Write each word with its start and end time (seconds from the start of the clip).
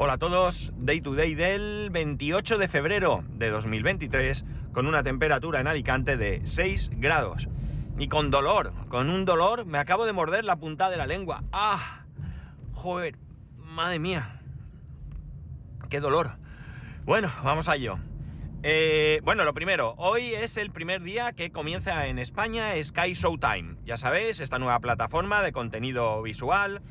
Hola 0.00 0.12
a 0.12 0.18
todos, 0.18 0.70
Day 0.76 1.00
to 1.00 1.16
Day 1.16 1.34
del 1.34 1.90
28 1.90 2.56
de 2.58 2.68
febrero 2.68 3.24
de 3.30 3.50
2023 3.50 4.44
con 4.72 4.86
una 4.86 5.02
temperatura 5.02 5.58
en 5.58 5.66
Alicante 5.66 6.16
de 6.16 6.40
6 6.44 6.90
grados. 6.98 7.48
Y 7.98 8.06
con 8.06 8.30
dolor, 8.30 8.72
con 8.90 9.10
un 9.10 9.24
dolor, 9.24 9.66
me 9.66 9.78
acabo 9.78 10.06
de 10.06 10.12
morder 10.12 10.44
la 10.44 10.54
punta 10.54 10.88
de 10.88 10.98
la 10.98 11.08
lengua. 11.08 11.42
¡Ah! 11.50 12.04
Joder, 12.74 13.16
madre 13.56 13.98
mía. 13.98 14.40
¡Qué 15.90 15.98
dolor! 15.98 16.36
Bueno, 17.04 17.32
vamos 17.42 17.68
a 17.68 17.74
ello. 17.74 17.98
Eh, 18.62 19.20
bueno, 19.24 19.44
lo 19.44 19.52
primero, 19.52 19.94
hoy 19.98 20.32
es 20.32 20.56
el 20.58 20.70
primer 20.70 21.02
día 21.02 21.32
que 21.32 21.50
comienza 21.50 22.06
en 22.06 22.20
España 22.20 22.72
Sky 22.80 23.14
Showtime. 23.14 23.74
Ya 23.84 23.96
sabéis, 23.96 24.38
esta 24.38 24.60
nueva 24.60 24.78
plataforma 24.78 25.42
de 25.42 25.50
contenido 25.50 26.22
visual 26.22 26.82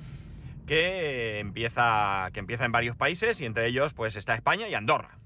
que 0.67 1.39
empieza, 1.39 2.30
que 2.34 2.39
empieza 2.39 2.66
en 2.66 2.71
varios 2.71 2.95
países 2.95 3.41
y 3.41 3.45
entre 3.45 3.67
ellos 3.67 3.94
pues 3.94 4.16
está 4.16 4.35
España 4.35 4.67
y 4.67 4.75
Andorra. 4.75 5.17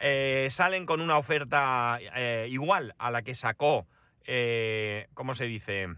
Eh, 0.00 0.48
salen 0.50 0.84
con 0.84 1.00
una 1.00 1.16
oferta 1.16 1.98
eh, 2.00 2.48
igual 2.50 2.94
a 2.98 3.10
la 3.10 3.22
que 3.22 3.34
sacó, 3.34 3.86
eh, 4.24 5.08
¿cómo 5.14 5.34
se 5.34 5.44
dice? 5.44 5.88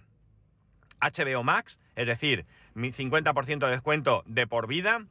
HBO 1.00 1.42
Max, 1.42 1.80
es 1.96 2.06
decir, 2.06 2.46
mi 2.74 2.92
50% 2.92 3.58
de 3.58 3.70
descuento 3.70 4.22
de 4.26 4.46
por 4.46 4.68
vida 4.68 5.06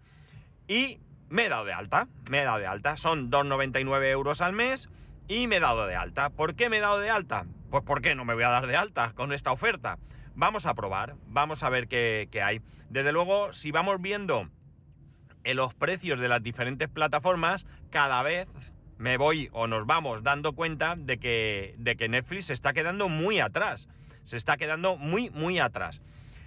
y 0.67 0.99
me 1.29 1.45
he 1.45 1.49
dado 1.49 1.65
de 1.65 1.73
alta, 1.73 2.07
me 2.29 2.41
he 2.41 2.43
dado 2.43 2.59
de 2.59 2.67
alta, 2.67 2.97
son 2.97 3.31
2,99 3.31 4.11
euros 4.11 4.41
al 4.41 4.53
mes 4.53 4.89
y 5.27 5.47
me 5.47 5.57
he 5.57 5.59
dado 5.59 5.87
de 5.87 5.95
alta. 5.95 6.29
¿Por 6.29 6.55
qué 6.55 6.69
me 6.69 6.77
he 6.77 6.81
dado 6.81 6.99
de 6.99 7.09
alta? 7.09 7.45
Pues 7.71 7.83
porque 7.83 8.15
no 8.15 8.25
me 8.25 8.35
voy 8.35 8.43
a 8.43 8.49
dar 8.49 8.67
de 8.67 8.75
alta 8.75 9.13
con 9.15 9.33
esta 9.33 9.51
oferta. 9.51 9.97
Vamos 10.35 10.65
a 10.65 10.73
probar, 10.73 11.15
vamos 11.27 11.63
a 11.63 11.69
ver 11.69 11.87
qué, 11.87 12.27
hay. 12.43 12.61
Desde 12.89 13.11
luego, 13.11 13.53
si 13.53 13.71
vamos 13.71 14.01
viendo 14.01 14.49
en 15.43 15.57
los 15.57 15.73
precios 15.73 16.19
de 16.19 16.27
las 16.27 16.41
diferentes 16.41 16.89
plataformas, 16.89 17.65
cada 17.89 18.21
vez 18.23 18.47
me 18.97 19.17
voy 19.17 19.49
o 19.51 19.67
nos 19.67 19.85
vamos 19.85 20.23
dando 20.23 20.53
cuenta 20.53 20.95
de 20.95 21.17
que, 21.17 21.75
de 21.77 21.95
que 21.95 22.07
Netflix 22.07 22.45
se 22.45 22.53
está 22.53 22.73
quedando 22.73 23.09
muy 23.09 23.39
atrás. 23.39 23.89
Se 24.23 24.37
está 24.37 24.57
quedando 24.57 24.95
muy, 24.97 25.29
muy 25.31 25.59
atrás. 25.59 26.01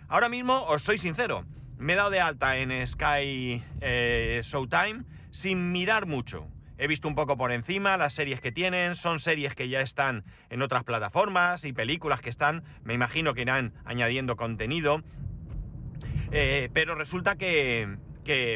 Ahora 0.09 0.29
mismo, 0.29 0.65
os 0.67 0.83
soy 0.83 0.98
sincero, 0.98 1.45
me 1.79 1.95
he 1.95 1.97
dado 1.97 2.11
de 2.11 2.21
alta 2.21 2.57
en 2.57 2.87
Sky 2.87 3.63
eh, 3.81 4.41
Showtime 4.43 5.05
sin 5.31 5.73
mirar 5.73 6.07
mucho. 6.07 6.47
He 6.77 6.89
visto 6.89 7.06
un 7.06 7.14
poco 7.14 7.36
por 7.36 7.53
encima 7.53 7.97
las 7.97 8.14
series 8.14 8.41
que 8.41 8.50
tienen, 8.50 8.97
son 8.97 9.20
series 9.20 9.55
que 9.55 9.69
ya 9.69 9.80
están 9.80 10.25
en 10.50 10.61
otras 10.61 10.83
plataformas 10.83 11.64
y 11.64 11.72
películas 11.72 12.20
que 12.20 12.30
están, 12.30 12.64
me 12.83 12.94
imagino 12.94 13.33
que 13.33 13.42
irán 13.42 13.72
añadiendo 13.84 14.34
contenido. 14.36 15.02
Eh, 16.33 16.69
pero 16.72 16.97
resulta 16.97 17.36
que, 17.36 17.97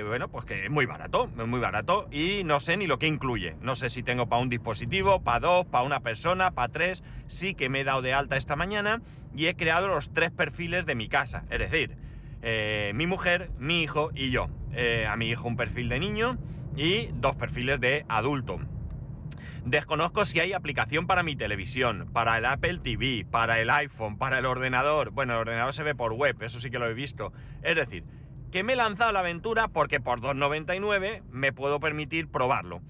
bueno, 0.04 0.28
pues 0.28 0.44
que 0.46 0.64
es 0.64 0.70
muy 0.70 0.84
barato, 0.84 1.28
muy 1.28 1.60
barato 1.60 2.08
y 2.10 2.42
no 2.42 2.58
sé 2.58 2.76
ni 2.76 2.88
lo 2.88 2.98
que 2.98 3.06
incluye. 3.06 3.54
No 3.60 3.76
sé 3.76 3.88
si 3.88 4.02
tengo 4.02 4.28
para 4.28 4.42
un 4.42 4.48
dispositivo, 4.48 5.22
para 5.22 5.38
dos, 5.38 5.66
para 5.66 5.84
una 5.84 6.00
persona, 6.00 6.50
para 6.50 6.72
tres. 6.72 7.04
Sí 7.28 7.54
que 7.54 7.68
me 7.68 7.82
he 7.82 7.84
dado 7.84 8.02
de 8.02 8.14
alta 8.14 8.36
esta 8.36 8.56
mañana 8.56 9.00
y 9.36 9.46
he 9.46 9.54
creado 9.54 9.86
los 9.86 10.12
tres 10.12 10.32
perfiles 10.32 10.86
de 10.86 10.96
mi 10.96 11.08
casa. 11.08 11.44
Es 11.50 11.60
decir, 11.60 11.94
eh, 12.42 12.90
mi 12.96 13.06
mujer, 13.06 13.50
mi 13.60 13.82
hijo 13.82 14.10
y 14.12 14.30
yo. 14.30 14.48
Eh, 14.72 15.06
a 15.08 15.16
mi 15.16 15.28
hijo 15.28 15.46
un 15.46 15.56
perfil 15.56 15.88
de 15.88 16.00
niño 16.00 16.36
y 16.78 17.10
dos 17.12 17.34
perfiles 17.34 17.80
de 17.80 18.06
adulto. 18.08 18.60
Desconozco 19.64 20.24
si 20.24 20.38
hay 20.38 20.52
aplicación 20.52 21.06
para 21.06 21.24
mi 21.24 21.34
televisión, 21.34 22.08
para 22.12 22.38
el 22.38 22.46
Apple 22.46 22.78
TV, 22.78 23.26
para 23.28 23.60
el 23.60 23.68
iPhone, 23.68 24.16
para 24.16 24.38
el 24.38 24.46
ordenador. 24.46 25.10
Bueno, 25.10 25.34
el 25.34 25.40
ordenador 25.40 25.74
se 25.74 25.82
ve 25.82 25.94
por 25.94 26.12
web, 26.12 26.40
eso 26.40 26.60
sí 26.60 26.70
que 26.70 26.78
lo 26.78 26.88
he 26.88 26.94
visto. 26.94 27.32
Es 27.62 27.74
decir, 27.74 28.04
que 28.52 28.62
me 28.62 28.74
he 28.74 28.76
lanzado 28.76 29.12
la 29.12 29.20
aventura 29.20 29.68
porque 29.68 30.00
por 30.00 30.20
2,99 30.20 31.22
me 31.30 31.52
puedo 31.52 31.80
permitir 31.80 32.28
probarlo. 32.28 32.80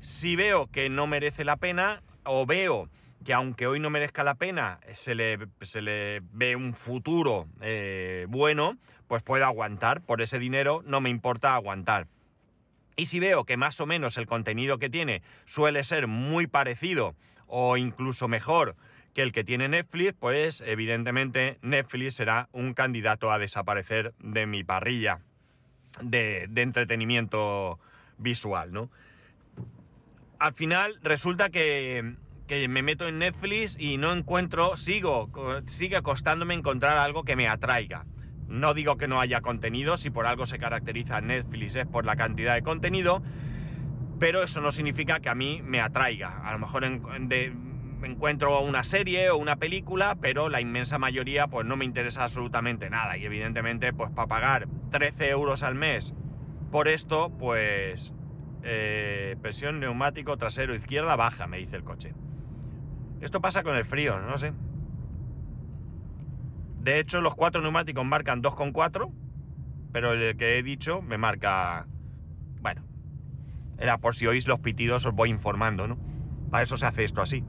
Si 0.00 0.36
veo 0.36 0.68
que 0.68 0.88
no 0.88 1.06
merece 1.06 1.44
la 1.44 1.56
pena 1.56 2.02
o 2.24 2.46
veo 2.46 2.88
que 3.24 3.34
aunque 3.34 3.66
hoy 3.66 3.80
no 3.80 3.90
merezca 3.90 4.22
la 4.22 4.36
pena, 4.36 4.78
se 4.92 5.14
le, 5.14 5.38
se 5.62 5.82
le 5.82 6.20
ve 6.32 6.56
un 6.56 6.74
futuro 6.74 7.48
eh, 7.62 8.26
bueno, 8.28 8.76
pues 9.08 9.22
puedo 9.22 9.44
aguantar. 9.44 10.02
Por 10.02 10.22
ese 10.22 10.38
dinero 10.38 10.82
no 10.86 11.00
me 11.00 11.10
importa 11.10 11.54
aguantar. 11.54 12.06
Y 12.96 13.06
si 13.06 13.20
veo 13.20 13.44
que 13.44 13.56
más 13.56 13.80
o 13.80 13.86
menos 13.86 14.16
el 14.18 14.26
contenido 14.26 14.78
que 14.78 14.90
tiene 14.90 15.22
suele 15.46 15.82
ser 15.84 16.06
muy 16.06 16.46
parecido 16.46 17.14
o 17.46 17.76
incluso 17.76 18.28
mejor 18.28 18.76
que 19.14 19.22
el 19.22 19.32
que 19.32 19.44
tiene 19.44 19.68
Netflix, 19.68 20.14
pues 20.18 20.60
evidentemente 20.60 21.58
Netflix 21.62 22.14
será 22.14 22.48
un 22.52 22.74
candidato 22.74 23.30
a 23.30 23.38
desaparecer 23.38 24.12
de 24.18 24.46
mi 24.46 24.64
parrilla 24.64 25.20
de, 26.00 26.48
entretenimiento 26.56 27.78
visual, 28.18 28.72
¿no? 28.72 28.90
Al 30.38 30.52
final 30.54 30.98
resulta 31.02 31.50
que, 31.50 32.16
me 32.68 32.82
meto 32.82 33.08
en 33.08 33.18
Netflix 33.18 33.76
y 33.78 33.96
no 33.96 34.12
encuentro, 34.12 34.76
sigo, 34.76 35.30
sigue 35.66 36.02
costándome 36.02 36.54
encontrar 36.54 36.98
algo 36.98 37.24
que 37.24 37.36
me 37.36 37.48
atraiga. 37.48 38.04
No 38.48 38.74
digo 38.74 38.96
que 38.96 39.08
no 39.08 39.20
haya 39.20 39.40
contenido, 39.40 39.96
si 39.96 40.10
por 40.10 40.26
algo 40.26 40.46
se 40.46 40.58
caracteriza 40.58 41.20
Netflix 41.20 41.76
es 41.76 41.86
por 41.86 42.04
la 42.04 42.16
cantidad 42.16 42.54
de 42.54 42.62
contenido, 42.62 43.22
pero 44.18 44.42
eso 44.42 44.60
no 44.60 44.70
significa 44.70 45.20
que 45.20 45.28
a 45.28 45.34
mí 45.34 45.60
me 45.62 45.80
atraiga. 45.80 46.46
A 46.48 46.52
lo 46.52 46.58
mejor 46.58 46.84
encuentro 46.84 48.60
una 48.60 48.84
serie 48.84 49.30
o 49.30 49.36
una 49.36 49.56
película, 49.56 50.16
pero 50.20 50.48
la 50.48 50.60
inmensa 50.60 50.98
mayoría 50.98 51.46
pues 51.46 51.66
no 51.66 51.76
me 51.76 51.84
interesa 51.84 52.24
absolutamente 52.24 52.90
nada. 52.90 53.16
Y 53.16 53.24
evidentemente 53.24 53.92
pues 53.92 54.10
para 54.10 54.28
pagar 54.28 54.68
13 54.90 55.30
euros 55.30 55.62
al 55.62 55.74
mes 55.74 56.14
por 56.70 56.88
esto, 56.88 57.30
pues 57.38 58.12
eh, 58.62 59.36
presión 59.42 59.80
neumático 59.80 60.36
trasero 60.36 60.74
izquierda 60.74 61.16
baja, 61.16 61.46
me 61.46 61.58
dice 61.58 61.76
el 61.76 61.84
coche. 61.84 62.14
Esto 63.20 63.40
pasa 63.40 63.62
con 63.62 63.76
el 63.76 63.84
frío, 63.84 64.18
no 64.20 64.38
sé. 64.38 64.52
De 66.84 67.00
hecho, 67.00 67.22
los 67.22 67.34
cuatro 67.34 67.62
neumáticos 67.62 68.04
marcan 68.04 68.42
2,4, 68.42 69.10
pero 69.90 70.12
el 70.12 70.36
que 70.36 70.58
he 70.58 70.62
dicho 70.62 71.00
me 71.00 71.16
marca... 71.16 71.86
Bueno, 72.60 72.82
era 73.78 73.96
por 73.96 74.14
si 74.14 74.26
oís 74.26 74.46
los 74.46 74.60
pitidos 74.60 75.06
os 75.06 75.14
voy 75.14 75.30
informando, 75.30 75.88
¿no? 75.88 75.98
Para 76.50 76.62
eso 76.62 76.76
se 76.76 76.84
hace 76.84 77.04
esto 77.04 77.22
así. 77.22 77.42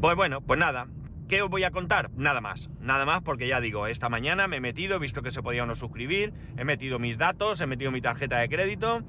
Pues 0.00 0.14
bueno, 0.14 0.40
pues 0.40 0.60
nada. 0.60 0.86
¿Qué 1.26 1.42
os 1.42 1.50
voy 1.50 1.64
a 1.64 1.72
contar? 1.72 2.10
Nada 2.12 2.40
más. 2.40 2.70
Nada 2.80 3.04
más 3.04 3.22
porque 3.22 3.48
ya 3.48 3.60
digo, 3.60 3.88
esta 3.88 4.08
mañana 4.08 4.46
me 4.46 4.58
he 4.58 4.60
metido, 4.60 4.94
he 4.94 5.00
visto 5.00 5.20
que 5.20 5.32
se 5.32 5.42
podía 5.42 5.64
uno 5.64 5.74
suscribir, 5.74 6.32
he 6.56 6.64
metido 6.64 7.00
mis 7.00 7.18
datos, 7.18 7.60
he 7.60 7.66
metido 7.66 7.90
mi 7.90 8.00
tarjeta 8.00 8.38
de 8.38 8.48
crédito, 8.48 9.02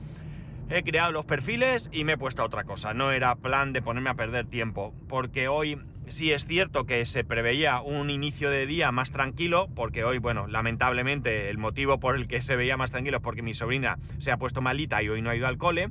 he 0.67 0.81
creado 0.81 1.11
los 1.11 1.25
perfiles 1.25 1.89
y 1.91 2.05
me 2.05 2.13
he 2.13 2.17
puesto 2.17 2.41
a 2.41 2.45
otra 2.45 2.63
cosa. 2.63 2.95
No 2.95 3.11
era 3.11 3.35
plan 3.35 3.71
de 3.71 3.83
ponerme 3.83 4.09
a 4.09 4.15
perder 4.15 4.47
tiempo, 4.47 4.95
porque 5.07 5.47
hoy 5.47 5.79
Sí 6.09 6.31
es 6.31 6.47
cierto 6.47 6.85
que 6.85 7.05
se 7.05 7.23
preveía 7.23 7.81
un 7.81 8.09
inicio 8.09 8.49
de 8.49 8.65
día 8.65 8.91
más 8.91 9.11
tranquilo, 9.11 9.67
porque 9.75 10.03
hoy, 10.03 10.17
bueno, 10.17 10.47
lamentablemente 10.47 11.51
el 11.51 11.59
motivo 11.59 11.99
por 11.99 12.15
el 12.15 12.27
que 12.27 12.41
se 12.41 12.55
veía 12.55 12.77
más 12.77 12.89
tranquilo 12.89 13.17
es 13.17 13.23
porque 13.23 13.43
mi 13.43 13.53
sobrina 13.53 13.99
se 14.17 14.31
ha 14.31 14.37
puesto 14.37 14.59
malita 14.59 15.03
y 15.03 15.09
hoy 15.09 15.21
no 15.21 15.29
ha 15.29 15.35
ido 15.35 15.45
al 15.45 15.59
cole. 15.59 15.89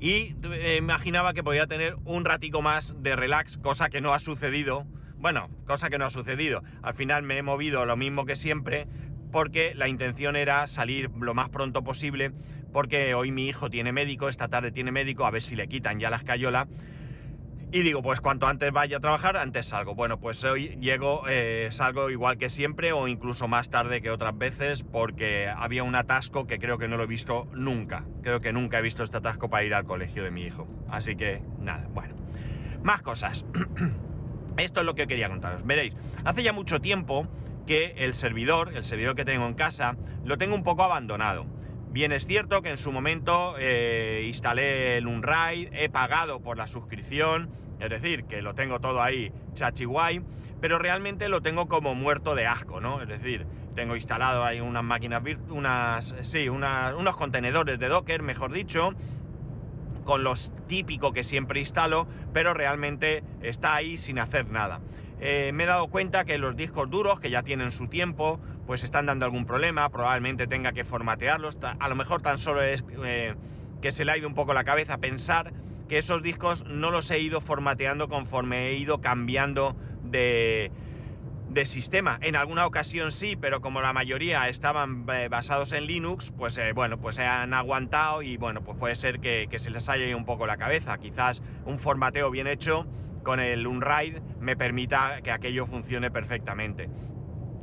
Y 0.00 0.34
eh, 0.42 0.76
imaginaba 0.78 1.32
que 1.32 1.44
podía 1.44 1.68
tener 1.68 1.94
un 2.04 2.24
ratico 2.24 2.60
más 2.60 3.00
de 3.00 3.14
relax, 3.14 3.56
cosa 3.56 3.88
que 3.88 4.00
no 4.00 4.14
ha 4.14 4.18
sucedido. 4.18 4.84
Bueno, 5.16 5.48
cosa 5.64 5.88
que 5.88 5.98
no 5.98 6.06
ha 6.06 6.10
sucedido. 6.10 6.64
Al 6.82 6.94
final 6.94 7.22
me 7.22 7.38
he 7.38 7.42
movido 7.42 7.86
lo 7.86 7.96
mismo 7.96 8.26
que 8.26 8.34
siempre, 8.34 8.88
porque 9.30 9.76
la 9.76 9.86
intención 9.86 10.34
era 10.34 10.66
salir 10.66 11.08
lo 11.20 11.34
más 11.34 11.50
pronto 11.50 11.84
posible, 11.84 12.32
porque 12.72 13.14
hoy 13.14 13.30
mi 13.30 13.46
hijo 13.46 13.70
tiene 13.70 13.92
médico, 13.92 14.28
esta 14.28 14.48
tarde 14.48 14.72
tiene 14.72 14.90
médico, 14.90 15.24
a 15.24 15.30
ver 15.30 15.42
si 15.42 15.54
le 15.54 15.68
quitan 15.68 16.00
ya 16.00 16.10
las 16.10 16.24
cayolas 16.24 16.66
y 17.72 17.80
digo, 17.80 18.02
pues 18.02 18.20
cuanto 18.20 18.46
antes 18.46 18.70
vaya 18.70 18.98
a 18.98 19.00
trabajar, 19.00 19.38
antes 19.38 19.66
salgo. 19.66 19.94
Bueno, 19.94 20.20
pues 20.20 20.44
hoy 20.44 20.76
llego, 20.78 21.24
eh, 21.26 21.68
salgo 21.70 22.10
igual 22.10 22.36
que 22.36 22.50
siempre 22.50 22.92
o 22.92 23.08
incluso 23.08 23.48
más 23.48 23.70
tarde 23.70 24.02
que 24.02 24.10
otras 24.10 24.36
veces 24.36 24.82
porque 24.82 25.48
había 25.48 25.82
un 25.82 25.94
atasco 25.94 26.46
que 26.46 26.58
creo 26.58 26.76
que 26.76 26.86
no 26.86 26.98
lo 26.98 27.04
he 27.04 27.06
visto 27.06 27.48
nunca. 27.54 28.04
Creo 28.22 28.42
que 28.42 28.52
nunca 28.52 28.78
he 28.78 28.82
visto 28.82 29.02
este 29.02 29.16
atasco 29.16 29.48
para 29.48 29.64
ir 29.64 29.72
al 29.72 29.86
colegio 29.86 30.22
de 30.22 30.30
mi 30.30 30.42
hijo. 30.42 30.68
Así 30.90 31.16
que 31.16 31.40
nada, 31.60 31.88
bueno. 31.94 32.14
Más 32.82 33.00
cosas. 33.00 33.42
Esto 34.58 34.80
es 34.80 34.86
lo 34.86 34.94
que 34.94 35.06
quería 35.06 35.30
contaros. 35.30 35.64
Veréis, 35.64 35.96
hace 36.26 36.42
ya 36.42 36.52
mucho 36.52 36.78
tiempo 36.82 37.26
que 37.66 37.94
el 37.96 38.12
servidor, 38.12 38.76
el 38.76 38.84
servidor 38.84 39.16
que 39.16 39.24
tengo 39.24 39.46
en 39.46 39.54
casa, 39.54 39.96
lo 40.26 40.36
tengo 40.36 40.54
un 40.54 40.62
poco 40.62 40.84
abandonado. 40.84 41.46
Bien 41.92 42.12
es 42.12 42.26
cierto 42.26 42.60
que 42.60 42.70
en 42.70 42.78
su 42.78 42.90
momento 42.90 43.54
eh, 43.58 44.24
instalé 44.26 44.96
el 44.96 45.06
Unraid, 45.06 45.68
he 45.72 45.88
pagado 45.90 46.40
por 46.40 46.56
la 46.56 46.66
suscripción, 46.66 47.50
es 47.82 47.90
decir, 47.90 48.24
que 48.24 48.42
lo 48.42 48.54
tengo 48.54 48.78
todo 48.78 49.02
ahí 49.02 49.32
chachi 49.54 49.84
guay, 49.84 50.22
pero 50.60 50.78
realmente 50.78 51.28
lo 51.28 51.42
tengo 51.42 51.66
como 51.66 51.94
muerto 51.94 52.36
de 52.36 52.46
asco, 52.46 52.80
¿no? 52.80 53.02
Es 53.02 53.08
decir, 53.08 53.44
tengo 53.74 53.96
instalado 53.96 54.44
ahí 54.44 54.60
unas 54.60 54.84
máquinas, 54.84 55.22
unas, 55.48 56.14
sí, 56.22 56.48
unos 56.48 57.16
contenedores 57.16 57.80
de 57.80 57.88
Docker, 57.88 58.22
mejor 58.22 58.52
dicho, 58.52 58.90
con 60.04 60.22
los 60.22 60.52
típicos 60.68 61.12
que 61.12 61.24
siempre 61.24 61.58
instalo, 61.58 62.06
pero 62.32 62.54
realmente 62.54 63.24
está 63.40 63.74
ahí 63.74 63.96
sin 63.96 64.20
hacer 64.20 64.48
nada. 64.48 64.80
Eh, 65.20 65.50
me 65.52 65.64
he 65.64 65.66
dado 65.66 65.88
cuenta 65.88 66.24
que 66.24 66.38
los 66.38 66.56
discos 66.56 66.88
duros, 66.88 67.18
que 67.18 67.30
ya 67.30 67.42
tienen 67.42 67.72
su 67.72 67.88
tiempo, 67.88 68.40
pues 68.66 68.84
están 68.84 69.06
dando 69.06 69.24
algún 69.24 69.44
problema, 69.44 69.88
probablemente 69.88 70.46
tenga 70.46 70.72
que 70.72 70.84
formatearlos, 70.84 71.58
a 71.62 71.88
lo 71.88 71.96
mejor 71.96 72.22
tan 72.22 72.38
solo 72.38 72.62
es 72.62 72.84
eh, 73.04 73.34
que 73.80 73.90
se 73.90 74.04
le 74.04 74.12
ha 74.12 74.16
ido 74.16 74.28
un 74.28 74.34
poco 74.34 74.54
la 74.54 74.62
cabeza 74.62 74.98
pensar 74.98 75.52
que 75.92 75.98
esos 75.98 76.22
discos 76.22 76.64
no 76.64 76.90
los 76.90 77.10
he 77.10 77.18
ido 77.18 77.42
formateando 77.42 78.08
conforme 78.08 78.68
he 78.68 78.76
ido 78.76 79.02
cambiando 79.02 79.76
de, 80.02 80.72
sistema. 81.66 82.16
En 82.22 82.34
alguna 82.34 82.64
ocasión 82.64 83.12
sí, 83.12 83.36
pero 83.36 83.60
como 83.60 83.82
la 83.82 83.92
mayoría 83.92 84.48
estaban 84.48 85.04
eh, 85.12 85.28
basados 85.28 85.70
en 85.72 85.84
Linux, 85.84 86.32
pues 86.34 86.56
eh, 86.56 86.72
bueno, 86.72 86.98
pues 86.98 87.16
se 87.16 87.24
han 87.24 87.52
aguantado 87.52 88.22
y 88.22 88.38
bueno, 88.38 88.62
pues 88.62 88.78
puede 88.78 88.94
ser 88.94 89.20
que, 89.20 89.48
que, 89.50 89.58
se 89.58 89.68
les 89.68 89.86
haya 89.90 90.06
ido 90.06 90.16
un 90.16 90.24
poco 90.24 90.46
la 90.46 90.56
cabeza. 90.56 90.96
Quizás 90.96 91.42
un 91.66 91.78
formateo 91.78 92.30
bien 92.30 92.46
hecho 92.46 92.86
con 93.22 93.38
el 93.38 93.66
Unride 93.66 94.22
me 94.40 94.56
permita 94.56 95.20
que 95.20 95.30
aquello 95.30 95.66
funcione 95.66 96.10
perfectamente. 96.10 96.88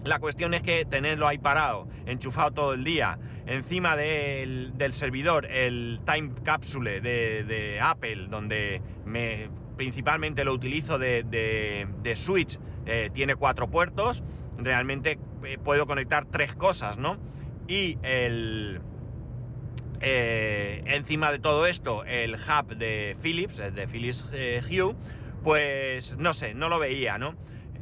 La 0.04 0.20
cuestión 0.20 0.54
es 0.54 0.62
que 0.62 0.86
tenerlo 0.86 1.28
ahí 1.28 1.40
parado, 1.40 1.88
enchufado 2.06 2.52
todo 2.52 2.74
el 2.74 2.84
día, 2.84 3.18
encima 3.50 3.96
del, 3.98 4.72
servidor, 4.92 5.48
el 5.48 6.00
Time 6.06 6.32
Capsule 6.44 7.02
de, 7.02 7.80
Apple, 7.82 8.28
donde 8.30 8.82
me, 9.06 9.50
principalmente 9.76 10.44
lo 10.46 10.54
utilizo 10.54 11.00
de, 11.00 12.14
Switch, 12.16 12.60
eh, 12.86 13.10
tiene 13.12 13.36
cuatro 13.36 13.68
puertos, 13.68 14.24
realmente 14.58 15.18
eh, 15.44 15.58
puedo 15.64 15.88
conectar 15.88 16.26
tres 16.26 16.56
cosas, 16.56 16.98
¿no? 16.98 17.18
Y 17.68 17.98
el... 18.04 18.82
Eh, 20.02 20.82
encima 20.86 21.30
de 21.32 21.40
todo 21.40 21.66
esto, 21.66 22.06
el 22.06 22.36
hub 22.36 22.78
de 22.78 23.18
Philips, 23.22 23.58
de 23.58 23.88
Philips 23.88 24.26
Hue, 24.32 24.96
pues 25.44 26.16
no 26.18 26.34
sé, 26.34 26.54
no 26.54 26.70
lo 26.70 26.80
veía, 26.80 27.18
¿no? 27.18 27.36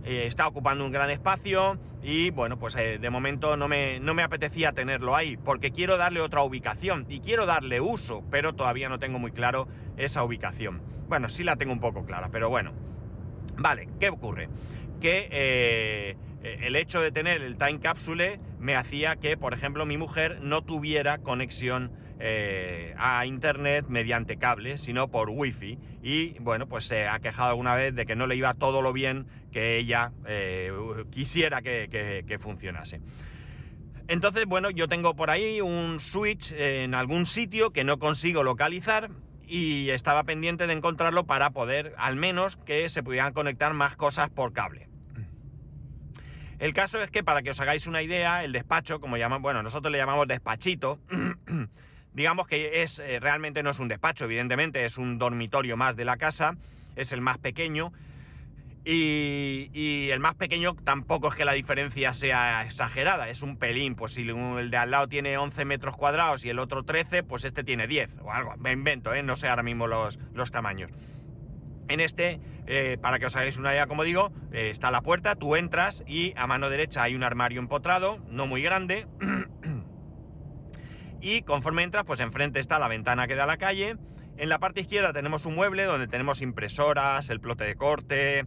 Está 0.07 0.47
ocupando 0.47 0.85
un 0.85 0.91
gran 0.91 1.09
espacio, 1.09 1.77
y 2.01 2.29
bueno, 2.29 2.57
pues 2.57 2.75
eh, 2.75 2.99
de 2.99 3.09
momento 3.09 3.57
no 3.57 3.67
me, 3.67 3.99
no 3.99 4.13
me 4.13 4.23
apetecía 4.23 4.71
tenerlo 4.71 5.15
ahí, 5.15 5.37
porque 5.37 5.71
quiero 5.71 5.97
darle 5.97 6.21
otra 6.21 6.41
ubicación 6.43 7.05
y 7.09 7.19
quiero 7.19 7.45
darle 7.45 7.81
uso, 7.81 8.23
pero 8.31 8.53
todavía 8.53 8.89
no 8.89 8.99
tengo 8.99 9.19
muy 9.19 9.31
claro 9.31 9.67
esa 9.97 10.23
ubicación. 10.23 10.81
Bueno, 11.09 11.29
sí 11.29 11.43
la 11.43 11.55
tengo 11.55 11.73
un 11.73 11.79
poco 11.79 12.05
clara, 12.05 12.29
pero 12.31 12.49
bueno. 12.49 12.71
Vale, 13.57 13.89
¿qué 13.99 14.09
ocurre? 14.09 14.49
Que 15.01 15.27
eh, 15.31 16.15
el 16.43 16.75
hecho 16.75 17.01
de 17.01 17.11
tener 17.11 17.41
el 17.41 17.57
time 17.57 17.79
capsule 17.79 18.39
me 18.59 18.75
hacía 18.75 19.15
que, 19.15 19.35
por 19.35 19.53
ejemplo, 19.53 19.85
mi 19.85 19.97
mujer 19.97 20.39
no 20.41 20.61
tuviera 20.61 21.17
conexión 21.17 21.91
eh, 22.19 22.95
a 22.97 23.25
internet 23.25 23.85
mediante 23.87 24.37
cable, 24.37 24.77
sino 24.77 25.09
por 25.09 25.29
wifi. 25.29 25.77
Y 26.01 26.39
bueno, 26.39 26.67
pues 26.67 26.85
se 26.85 27.07
ha 27.07 27.19
quejado 27.19 27.49
alguna 27.49 27.75
vez 27.75 27.93
de 27.95 28.05
que 28.05 28.15
no 28.15 28.27
le 28.27 28.35
iba 28.35 28.53
todo 28.53 28.81
lo 28.81 28.93
bien 28.93 29.27
que 29.51 29.77
ella 29.77 30.11
eh, 30.25 30.71
quisiera 31.11 31.61
que, 31.61 32.39
funcionase. 32.41 33.01
Entonces, 34.07 34.45
bueno, 34.45 34.69
yo 34.69 34.87
tengo 34.87 35.15
por 35.15 35.29
ahí 35.29 35.61
un 35.61 35.99
switch 35.99 36.53
en 36.53 36.93
algún 36.93 37.25
sitio 37.25 37.71
que 37.71 37.83
no 37.83 37.99
consigo 37.99 38.41
localizar 38.41 39.09
y 39.45 39.89
estaba 39.89 40.23
pendiente 40.23 40.65
de 40.67 40.73
encontrarlo 40.73 41.25
para 41.25 41.51
poder, 41.51 41.93
al 41.97 42.15
menos, 42.15 42.57
que 42.57 42.89
se 42.89 43.03
pudieran 43.03 43.33
conectar 43.33 43.73
más 43.73 43.95
cosas 43.95 44.29
por 44.29 44.53
cable. 44.53 44.87
El 46.59 46.73
caso 46.73 47.01
es 47.01 47.11
que, 47.11 47.23
para 47.23 47.43
que 47.43 47.51
os 47.51 47.59
hagáis 47.59 47.85
una 47.85 48.01
idea, 48.01 48.43
el 48.43 48.51
despacho, 48.51 48.99
como 48.99 49.17
llaman, 49.17 49.41
bueno, 49.43 49.61
nosotros 49.61 49.91
le 49.91 49.99
llamamos 49.99 50.27
despachito, 50.27 50.99
digamos 52.17 52.47
que 52.47 52.81
es 52.81 52.97
eh, 52.97 53.19
realmente 53.19 53.61
no 53.61 53.69
es 53.69 53.79
un 53.79 53.87
despacho, 53.87 54.25
evidentemente, 54.25 54.83
es 54.83 54.97
un 54.97 55.19
dormitorio 55.19 55.77
más 55.77 55.95
de 55.95 56.03
la 56.03 56.17
casa, 56.17 56.55
es 56.95 57.13
el 57.13 57.21
más 57.21 57.37
pequeño. 57.37 57.93
Y, 58.83 60.09
el 60.09 60.19
más 60.19 60.33
pequeño 60.33 60.75
tampoco 60.75 61.27
es 61.27 61.35
que 61.35 61.45
la 61.45 61.51
diferencia 61.51 62.13
sea 62.13 62.63
exagerada, 62.63 63.29
es 63.29 63.43
un 63.43 63.57
pelín. 63.57 63.95
Pues 63.95 64.13
si 64.13 64.27
el 64.27 64.71
de 64.71 64.77
al 64.77 64.91
lado 64.91 65.07
tiene 65.07 65.37
11 65.37 65.65
metros 65.65 65.95
cuadrados 65.95 66.43
y 66.43 66.49
el 66.49 66.57
otro 66.57 66.83
13, 66.83 67.21
pues 67.21 67.43
este 67.43 67.63
tiene 67.63 67.85
10 67.85 68.09
o 68.23 68.31
algo. 68.31 68.55
Me 68.57 68.71
invento, 68.71 69.13
¿eh? 69.13 69.21
no 69.21 69.35
sé 69.35 69.49
ahora 69.49 69.61
mismo 69.61 69.85
los, 69.85 70.17
los 70.33 70.51
tamaños. 70.51 70.89
En 71.89 71.99
este, 71.99 72.39
eh, 72.65 72.97
para 72.99 73.19
que 73.19 73.27
os 73.27 73.35
hagáis 73.35 73.57
una 73.57 73.73
idea, 73.73 73.87
como 73.87 74.03
digo, 74.03 74.31
está 74.51 74.89
la 74.89 75.01
puerta, 75.01 75.35
tú 75.35 75.55
entras 75.55 76.03
y 76.07 76.33
a 76.37 76.47
mano 76.47 76.69
derecha 76.69 77.03
hay 77.03 77.13
un 77.13 77.23
armario 77.23 77.59
empotrado, 77.59 78.17
no 78.29 78.47
muy 78.47 78.63
grande. 78.63 79.05
y 81.21 81.41
conforme 81.41 81.83
entras, 81.83 82.05
pues 82.05 82.19
enfrente 82.19 82.59
está 82.59 82.79
la 82.79 82.87
ventana 82.87 83.27
que 83.27 83.35
da 83.35 83.43
a 83.43 83.47
la 83.47 83.57
calle. 83.57 83.97
En 84.37 84.49
la 84.49 84.59
parte 84.59 84.81
izquierda 84.81 85.13
tenemos 85.13 85.45
un 85.45 85.55
mueble 85.55 85.85
donde 85.85 86.07
tenemos 86.07 86.41
impresoras, 86.41 87.29
el 87.29 87.39
plote 87.39 87.63
de 87.63 87.75
corte, 87.75 88.45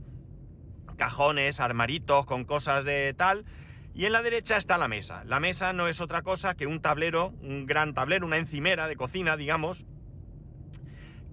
cajones, 0.96 1.58
armaritos 1.60 2.26
con 2.26 2.44
cosas 2.44 2.84
de 2.84 3.14
tal. 3.16 3.44
Y 3.92 4.04
en 4.04 4.12
la 4.12 4.22
derecha 4.22 4.56
está 4.56 4.78
la 4.78 4.86
mesa. 4.86 5.24
La 5.24 5.40
mesa 5.40 5.72
no 5.72 5.88
es 5.88 6.00
otra 6.00 6.22
cosa 6.22 6.54
que 6.54 6.66
un 6.66 6.80
tablero, 6.80 7.32
un 7.42 7.66
gran 7.66 7.92
tablero, 7.92 8.24
una 8.24 8.36
encimera 8.36 8.86
de 8.86 8.96
cocina, 8.96 9.36
digamos, 9.36 9.84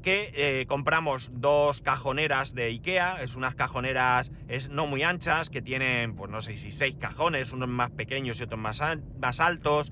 que 0.02 0.32
eh, 0.34 0.66
compramos 0.68 1.30
dos 1.34 1.82
cajoneras 1.82 2.56
de 2.56 2.66
Ikea, 2.66 3.22
es 3.22 3.36
unas 3.36 3.56
cajoneras 3.56 4.32
es, 4.48 4.70
no 4.70 4.88
muy 4.88 5.04
anchas, 5.04 5.50
que 5.50 5.62
tienen, 5.62 6.16
pues 6.16 6.32
no 6.32 6.42
sé 6.42 6.56
si 6.56 6.72
seis 6.72 6.96
cajones, 6.96 7.52
unos 7.52 7.70
más 7.70 7.92
pequeños 7.92 8.40
y 8.40 8.44
otros 8.44 8.60
más, 8.60 8.82
más 9.20 9.40
altos, 9.40 9.92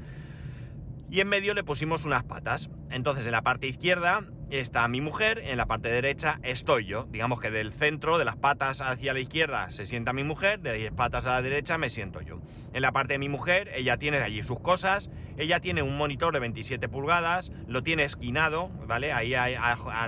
y 1.10 1.20
en 1.20 1.28
medio 1.28 1.54
le 1.54 1.64
pusimos 1.64 2.06
unas 2.06 2.24
patas. 2.24 2.70
Entonces 2.90 3.26
en 3.26 3.32
la 3.32 3.42
parte 3.42 3.68
izquierda 3.68 4.24
está 4.50 4.88
mi 4.88 5.02
mujer, 5.02 5.40
en 5.40 5.58
la 5.58 5.66
parte 5.66 5.90
derecha 5.90 6.40
estoy 6.44 6.86
yo. 6.86 7.08
Digamos 7.12 7.40
que 7.40 7.52
del 7.52 7.74
centro, 7.74 8.18
de 8.18 8.26
las 8.26 8.38
patas 8.38 8.82
hacia 8.82 9.14
la 9.14 9.20
izquierda, 9.20 9.70
se 9.72 9.86
sienta 9.86 10.14
mi 10.14 10.24
mujer, 10.24 10.60
de 10.62 10.84
las 10.84 10.94
patas 10.94 11.26
a 11.26 11.32
la 11.32 11.42
derecha 11.42 11.78
me 11.78 11.90
siento 11.90 12.22
yo. 12.22 12.42
En 12.74 12.82
la 12.82 12.92
parte 12.92 13.14
de 13.14 13.20
mi 13.20 13.30
mujer, 13.30 13.72
ella 13.76 13.98
tiene 13.98 14.18
allí 14.18 14.44
sus 14.44 14.60
cosas, 14.60 15.10
ella 15.38 15.60
tiene 15.60 15.82
un 15.82 15.98
monitor 15.98 16.34
de 16.34 16.40
27 16.40 16.88
pulgadas, 16.90 17.52
lo 17.68 17.84
tiene 17.84 18.04
esquinado, 18.04 18.70
¿vale? 18.88 19.12
Ahí 19.14 19.34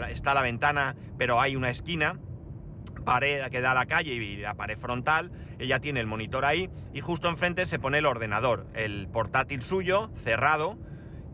está 0.09 0.33
la 0.33 0.41
ventana, 0.41 0.95
pero 1.17 1.41
hay 1.41 1.55
una 1.55 1.69
esquina 1.69 2.19
pared 3.07 3.49
que 3.49 3.61
da 3.61 3.71
a 3.71 3.73
la 3.73 3.85
calle 3.85 4.13
y 4.13 4.35
la 4.35 4.55
pared 4.55 4.77
frontal, 4.77 5.31
ella 5.59 5.79
tiene 5.79 6.01
el 6.01 6.07
monitor 6.07 6.43
ahí 6.43 6.69
y 6.93 6.99
justo 6.99 7.29
enfrente 7.29 7.65
se 7.65 7.79
pone 7.79 7.99
el 7.99 8.05
ordenador, 8.05 8.67
el 8.73 9.07
portátil 9.07 9.61
suyo 9.61 10.11
cerrado 10.25 10.77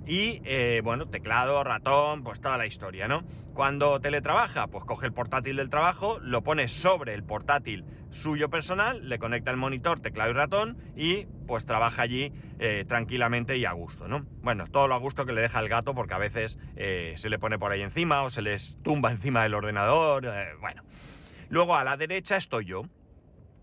y 0.05 0.41
eh, 0.43 0.81
bueno, 0.83 1.07
teclado, 1.07 1.63
ratón, 1.63 2.23
pues 2.23 2.41
toda 2.41 2.57
la 2.57 2.65
historia, 2.65 3.07
¿no? 3.07 3.23
Cuando 3.53 3.99
teletrabaja, 3.99 4.67
pues 4.67 4.83
coge 4.83 5.05
el 5.05 5.13
portátil 5.13 5.57
del 5.57 5.69
trabajo, 5.69 6.19
lo 6.19 6.41
pone 6.41 6.67
sobre 6.67 7.13
el 7.13 7.23
portátil 7.23 7.85
suyo 8.09 8.49
personal, 8.49 9.07
le 9.07 9.19
conecta 9.19 9.51
el 9.51 9.57
monitor, 9.57 9.99
teclado 9.99 10.31
y 10.31 10.33
ratón 10.33 10.77
y 10.95 11.25
pues 11.47 11.65
trabaja 11.65 12.01
allí 12.01 12.31
eh, 12.59 12.85
tranquilamente 12.87 13.57
y 13.57 13.65
a 13.65 13.71
gusto, 13.71 14.07
¿no? 14.07 14.25
Bueno, 14.41 14.65
todo 14.67 14.87
lo 14.87 14.95
a 14.95 14.99
gusto 14.99 15.25
que 15.25 15.33
le 15.33 15.41
deja 15.41 15.59
el 15.59 15.69
gato 15.69 15.93
porque 15.93 16.13
a 16.13 16.19
veces 16.19 16.57
eh, 16.75 17.13
se 17.17 17.29
le 17.29 17.39
pone 17.39 17.57
por 17.57 17.71
ahí 17.71 17.81
encima 17.81 18.23
o 18.23 18.29
se 18.29 18.41
les 18.41 18.77
tumba 18.83 19.11
encima 19.11 19.43
del 19.43 19.53
ordenador, 19.53 20.27
bueno. 20.59 20.83
Luego 21.49 21.75
a 21.75 21.83
la 21.83 21.97
derecha 21.97 22.37
estoy 22.37 22.65
yo. 22.65 22.83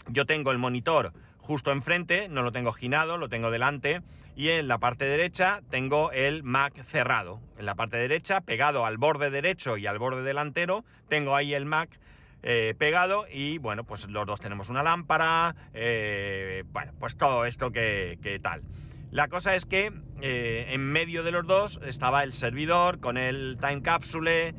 Yo 0.06 0.24
tengo 0.24 0.52
el 0.52 0.58
monitor 0.58 1.12
justo 1.38 1.72
enfrente, 1.72 2.28
no 2.28 2.42
lo 2.42 2.52
tengo 2.52 2.72
girado, 2.72 3.16
lo 3.18 3.28
tengo 3.28 3.50
delante 3.50 4.02
y 4.36 4.50
en 4.50 4.68
la 4.68 4.78
parte 4.78 5.04
derecha 5.04 5.60
tengo 5.70 6.12
el 6.12 6.42
Mac 6.42 6.84
cerrado. 6.86 7.40
En 7.58 7.66
la 7.66 7.74
parte 7.74 7.96
derecha, 7.96 8.40
pegado 8.40 8.86
al 8.86 8.98
borde 8.98 9.30
derecho 9.30 9.76
y 9.76 9.86
al 9.86 9.98
borde 9.98 10.22
delantero, 10.22 10.84
tengo 11.08 11.36
ahí 11.36 11.54
el 11.54 11.66
Mac 11.66 11.90
eh, 12.42 12.74
pegado 12.78 13.26
y 13.30 13.58
bueno, 13.58 13.84
pues 13.84 14.08
los 14.08 14.26
dos 14.26 14.40
tenemos 14.40 14.70
una 14.70 14.82
lámpara, 14.82 15.54
eh, 15.74 16.64
bueno, 16.72 16.92
pues 16.98 17.16
todo 17.16 17.44
esto 17.44 17.70
que, 17.70 18.40
tal. 18.42 18.62
La 19.10 19.28
cosa 19.28 19.56
es 19.56 19.66
que 19.66 19.92
eh, 20.22 20.66
en 20.70 20.80
medio 20.80 21.22
de 21.22 21.32
los 21.32 21.46
dos 21.46 21.80
estaba 21.84 22.22
el 22.22 22.32
servidor 22.32 23.00
con 23.00 23.18
el 23.18 23.58
time 23.60 23.82
capsule, 23.82 24.54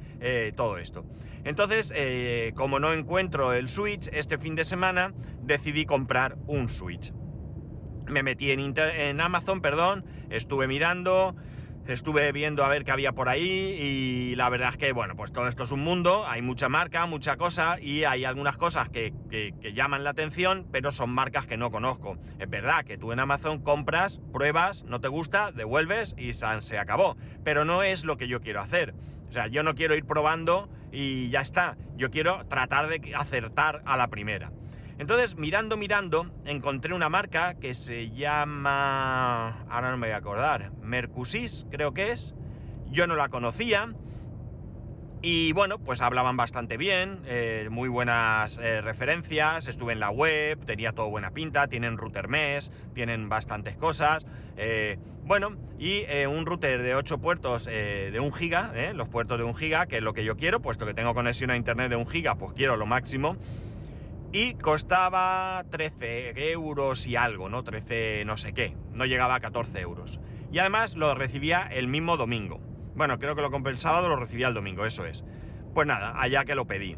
todo 0.56 0.78
esto. 0.78 1.06
Entonces, 1.44 1.92
como 2.54 2.80
no 2.80 2.94
encuentro 2.94 3.54
el 3.54 3.68
Switch, 3.68 4.08
este 4.14 4.38
fin 4.38 4.54
de 4.54 4.66
semana 4.66 5.14
decidí 5.42 5.86
comprar 5.86 6.38
un 6.46 6.70
Switch 6.70 7.12
me 8.12 8.24
metí 8.24 8.52
en, 8.52 8.78
en 8.78 9.22
Amazon, 9.22 9.62
perdón, 9.62 10.06
estuve 10.30 10.68
mirando, 10.68 11.36
estuve 11.88 12.32
viendo 12.32 12.64
a 12.64 12.68
ver 12.68 12.84
qué 12.84 12.92
había 12.92 13.14
por 13.14 13.30
ahí 13.30 13.42
y 13.42 14.36
la 14.36 14.50
verdad 14.50 14.70
es 14.70 14.78
que, 14.78 14.92
bueno, 14.92 15.16
pues 15.16 15.32
todo 15.32 15.48
esto 15.48 15.64
es 15.64 15.72
un 15.72 15.82
mundo, 15.82 16.26
hay 16.28 16.42
mucha 16.42 16.70
marca, 16.70 17.06
mucha 17.06 17.38
cosa 17.38 17.78
y 17.82 18.04
hay 18.04 18.26
algunas 18.26 18.58
cosas 18.58 18.90
que, 18.90 19.14
llaman 19.74 20.04
la 20.04 20.12
atención, 20.12 20.68
pero 20.72 20.92
son 20.92 21.10
marcas 21.10 21.48
que 21.48 21.58
no 21.58 21.72
conozco. 21.72 22.18
Es 22.40 22.50
verdad 22.50 22.84
que 22.84 22.98
tú 22.98 23.12
en 23.12 23.20
Amazon 23.20 23.62
compras, 23.62 24.20
pruebas, 24.32 24.84
no 24.84 25.00
te 25.00 25.08
gusta, 25.08 25.52
devuelves 25.52 26.14
y 26.18 26.34
se 26.34 26.78
acabó, 26.78 27.18
pero 27.44 27.66
no 27.66 27.84
es 27.84 28.04
lo 28.04 28.18
que 28.18 28.28
yo 28.28 28.42
quiero 28.42 28.62
hacer. 28.62 28.94
O 29.30 29.32
sea, 29.32 29.48
yo 29.48 29.64
no 29.64 29.76
quiero 29.76 29.96
ir 29.96 30.06
probando 30.06 30.70
y 30.92 31.30
ya 31.30 31.42
está, 31.42 31.78
yo 31.96 32.12
quiero 32.12 32.46
tratar 32.48 32.88
de 32.88 33.16
acertar 33.16 33.82
a 33.86 33.96
la 33.96 34.08
primera. 34.08 34.52
Entonces, 35.02 35.36
mirando, 35.36 35.78
mirando, 35.78 36.28
encontré 36.46 36.94
una 36.94 37.10
marca 37.10 37.56
que 37.56 37.74
se 37.74 38.12
llama... 38.12 39.64
Ahora 39.68 39.90
no 39.90 39.98
me 39.98 40.06
voy 40.06 40.14
a 40.14 40.18
acordar. 40.18 40.72
Mercusis, 40.80 41.66
creo 41.72 41.92
que 41.92 42.12
es. 42.12 42.36
Yo 42.92 43.08
no 43.08 43.16
la 43.16 43.30
conocía. 43.30 43.96
Y 45.24 45.54
bueno, 45.54 45.80
pues 45.80 46.02
hablaban 46.02 46.38
bastante 46.38 46.78
bien, 46.78 47.22
eh, 47.26 47.68
muy 47.72 47.90
buenas 47.90 48.60
eh, 48.60 48.82
referencias, 48.82 49.68
estuve 49.68 49.94
en 49.94 50.00
la 50.00 50.12
web, 50.12 50.64
tenía 50.66 50.92
todo 50.92 51.10
buena 51.10 51.32
pinta, 51.32 51.68
tienen 51.68 51.98
router 51.98 52.28
mesh, 52.28 52.70
tienen 52.94 53.28
bastantes 53.28 53.78
cosas. 53.78 54.24
eh, 54.56 55.00
bueno, 55.24 55.56
y 55.80 56.04
un 56.26 56.46
router 56.46 56.84
de 56.84 56.94
8 56.94 57.18
puertos 57.20 57.66
de 57.66 58.20
1 58.20 58.32
giga, 58.34 58.72
los 58.94 59.08
puertos 59.08 59.38
de 59.38 59.44
1 59.46 59.54
giga, 59.54 59.86
que 59.86 59.98
es 59.98 60.04
lo 60.04 60.14
que 60.14 60.24
yo 60.24 60.36
quiero, 60.36 60.60
puesto 60.62 60.86
que 60.86 60.94
tengo 60.94 61.14
conexión 61.14 61.50
a 61.50 61.56
internet 61.56 61.90
de 61.90 61.96
1 61.96 62.06
giga, 62.08 62.36
pues 62.36 62.54
quiero 62.54 62.76
lo 62.76 62.86
máximo. 62.86 63.38
Y 64.34 64.54
costaba 64.54 65.66
13 65.70 66.52
euros 66.52 67.06
y 67.06 67.18
algo, 67.18 67.50
¿no? 67.50 67.64
13 67.64 68.24
no 68.26 68.38
sé 68.38 68.54
qué, 68.54 68.76
no 68.94 69.06
llegaba 69.06 69.36
a 69.36 69.40
14 69.42 69.80
euros. 69.82 70.20
Y 70.52 70.60
además 70.60 70.96
lo 70.96 71.14
recibía 71.16 71.68
el 71.70 71.88
mismo 71.88 72.16
domingo. 72.16 72.60
Bueno, 72.96 73.20
creo 73.20 73.36
que 73.36 73.42
lo 73.42 73.52
compré 73.52 73.72
el 73.72 73.78
sábado, 73.78 74.08
lo 74.08 74.16
recibía 74.16 74.48
el 74.48 74.54
domingo, 74.54 74.86
eso 74.86 75.06
es. 75.06 75.24
Pues 75.74 75.86
nada, 75.88 76.14
allá 76.18 76.46
que 76.46 76.56
lo 76.56 76.66
pedí. 76.66 76.96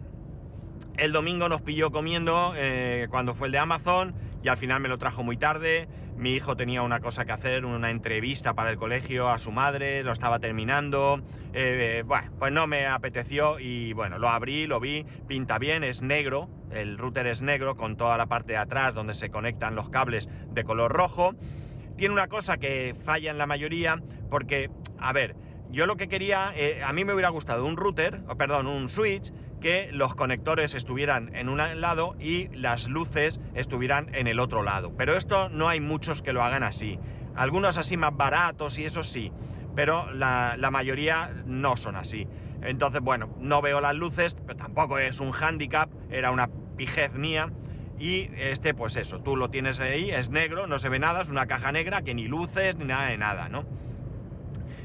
El 0.98 1.12
domingo 1.12 1.50
nos 1.50 1.62
pilló 1.62 1.92
comiendo 1.92 2.54
eh, 2.56 3.08
cuando 3.10 3.34
fue 3.34 3.48
el 3.48 3.52
de 3.52 3.58
Amazon 3.58 4.14
y 4.44 4.50
al 4.50 4.58
final 4.58 4.82
me 4.82 4.90
lo 4.90 4.98
trajo 4.98 5.24
muy 5.24 5.38
tarde. 5.38 5.88
Mi 6.18 6.34
hijo 6.34 6.56
tenía 6.56 6.82
una 6.82 7.00
cosa 7.00 7.26
que 7.26 7.32
hacer, 7.32 7.66
una 7.66 7.90
entrevista 7.90 8.54
para 8.54 8.70
el 8.70 8.78
colegio 8.78 9.30
a 9.30 9.40
su 9.40 9.52
madre, 9.52 10.04
lo 10.04 10.12
estaba 10.12 10.40
terminando. 10.40 11.22
Eh, 11.54 12.04
bueno, 12.06 12.30
pues 12.38 12.52
no 12.52 12.68
me 12.68 12.86
apeteció 12.86 13.60
y 13.60 13.94
bueno, 13.94 14.20
lo 14.20 14.30
abrí, 14.30 14.68
lo 14.68 14.80
vi, 14.80 15.06
pinta 15.28 15.58
bien, 15.58 15.84
es 15.84 16.02
negro, 16.02 16.50
el 16.72 16.98
router 16.98 17.28
es 17.28 17.42
negro 17.42 17.76
con 17.76 17.96
toda 17.96 18.18
la 18.18 18.26
parte 18.26 18.54
de 18.54 18.60
atrás 18.60 18.94
donde 18.94 19.14
se 19.14 19.30
conectan 19.30 19.76
los 19.76 19.90
cables 19.90 20.28
de 20.52 20.64
color 20.64 20.92
rojo. 20.92 21.34
Tiene 21.96 22.14
una 22.14 22.28
cosa 22.28 22.58
que 22.58 22.96
falla 23.06 23.32
en 23.32 23.38
la 23.38 23.46
mayoría 23.46 24.02
porque, 24.30 24.70
a 25.00 25.14
ver, 25.14 25.36
yo 25.72 25.88
lo 25.88 25.96
que 25.96 26.08
quería, 26.08 26.52
eh, 26.56 26.84
a 26.84 26.92
mí 26.94 27.06
me 27.06 27.14
hubiera 27.14 27.30
gustado 27.30 27.66
un 27.66 27.78
router, 27.78 28.24
perdón, 28.38 28.68
un 28.68 28.90
switch, 28.90 29.32
que 29.64 29.88
los 29.94 30.14
conectores 30.14 30.76
estuvieran 30.76 31.34
en 31.34 31.48
un 31.48 31.58
lado 31.58 32.18
y 32.20 32.50
las 32.50 32.90
luces 32.90 33.40
estuvieran 33.56 34.14
en 34.14 34.28
el 34.28 34.42
otro 34.42 34.62
lado. 34.62 34.92
Pero 34.98 35.16
esto 35.16 35.48
no 35.48 35.70
hay 35.70 35.80
muchos 35.80 36.22
que 36.22 36.34
lo 36.34 36.44
hagan 36.44 36.64
así. 36.64 37.00
Algunos 37.34 37.78
así 37.78 37.96
más 37.96 38.14
baratos 38.14 38.78
y 38.78 38.84
eso 38.84 39.04
sí, 39.04 39.32
pero 39.74 40.12
la, 40.12 40.58
mayoría 40.70 41.32
no 41.46 41.78
son 41.78 41.96
así. 41.96 42.28
Entonces, 42.62 43.00
bueno, 43.02 43.30
no 43.40 43.62
veo 43.62 43.80
las 43.80 43.96
luces, 43.96 44.36
pero 44.46 44.58
tampoco 44.58 45.00
es 45.00 45.22
un 45.22 45.32
handicap, 45.34 45.90
era 46.12 46.32
una 46.32 46.50
pijez 46.76 47.14
mía. 47.14 47.50
Y 47.98 48.32
este, 48.36 48.74
pues 48.74 48.98
eso, 48.98 49.22
tú 49.22 49.38
lo 49.38 49.50
tienes 49.50 49.80
ahí, 49.80 50.12
es 50.12 50.30
negro, 50.30 50.68
no 50.68 50.78
se 50.78 50.90
ve 50.90 51.00
nada, 51.00 51.22
es 51.22 51.30
una 51.30 51.46
caja 51.46 51.72
negra 51.72 52.02
que 52.02 52.14
ni 52.14 52.28
luces 52.28 52.76
ni 52.76 52.84
nada 52.84 53.06
de 53.06 53.18
nada, 53.18 53.48
¿no? 53.48 53.64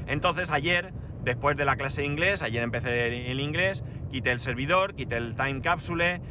Entonces 0.07 0.51
ayer, 0.51 0.93
después 1.25 1.57
de 1.57 1.65
la 1.65 1.75
clase 1.75 2.01
de 2.01 2.07
inglés, 2.07 2.41
ayer 2.41 2.63
empecé 2.63 3.29
el 3.29 3.41
inglés, 3.41 3.83
quité 4.09 4.31
el 4.31 4.39
servidor, 4.39 4.95
quité 4.95 5.17
el 5.17 5.35
time 5.35 5.61
capsule, 5.61 6.21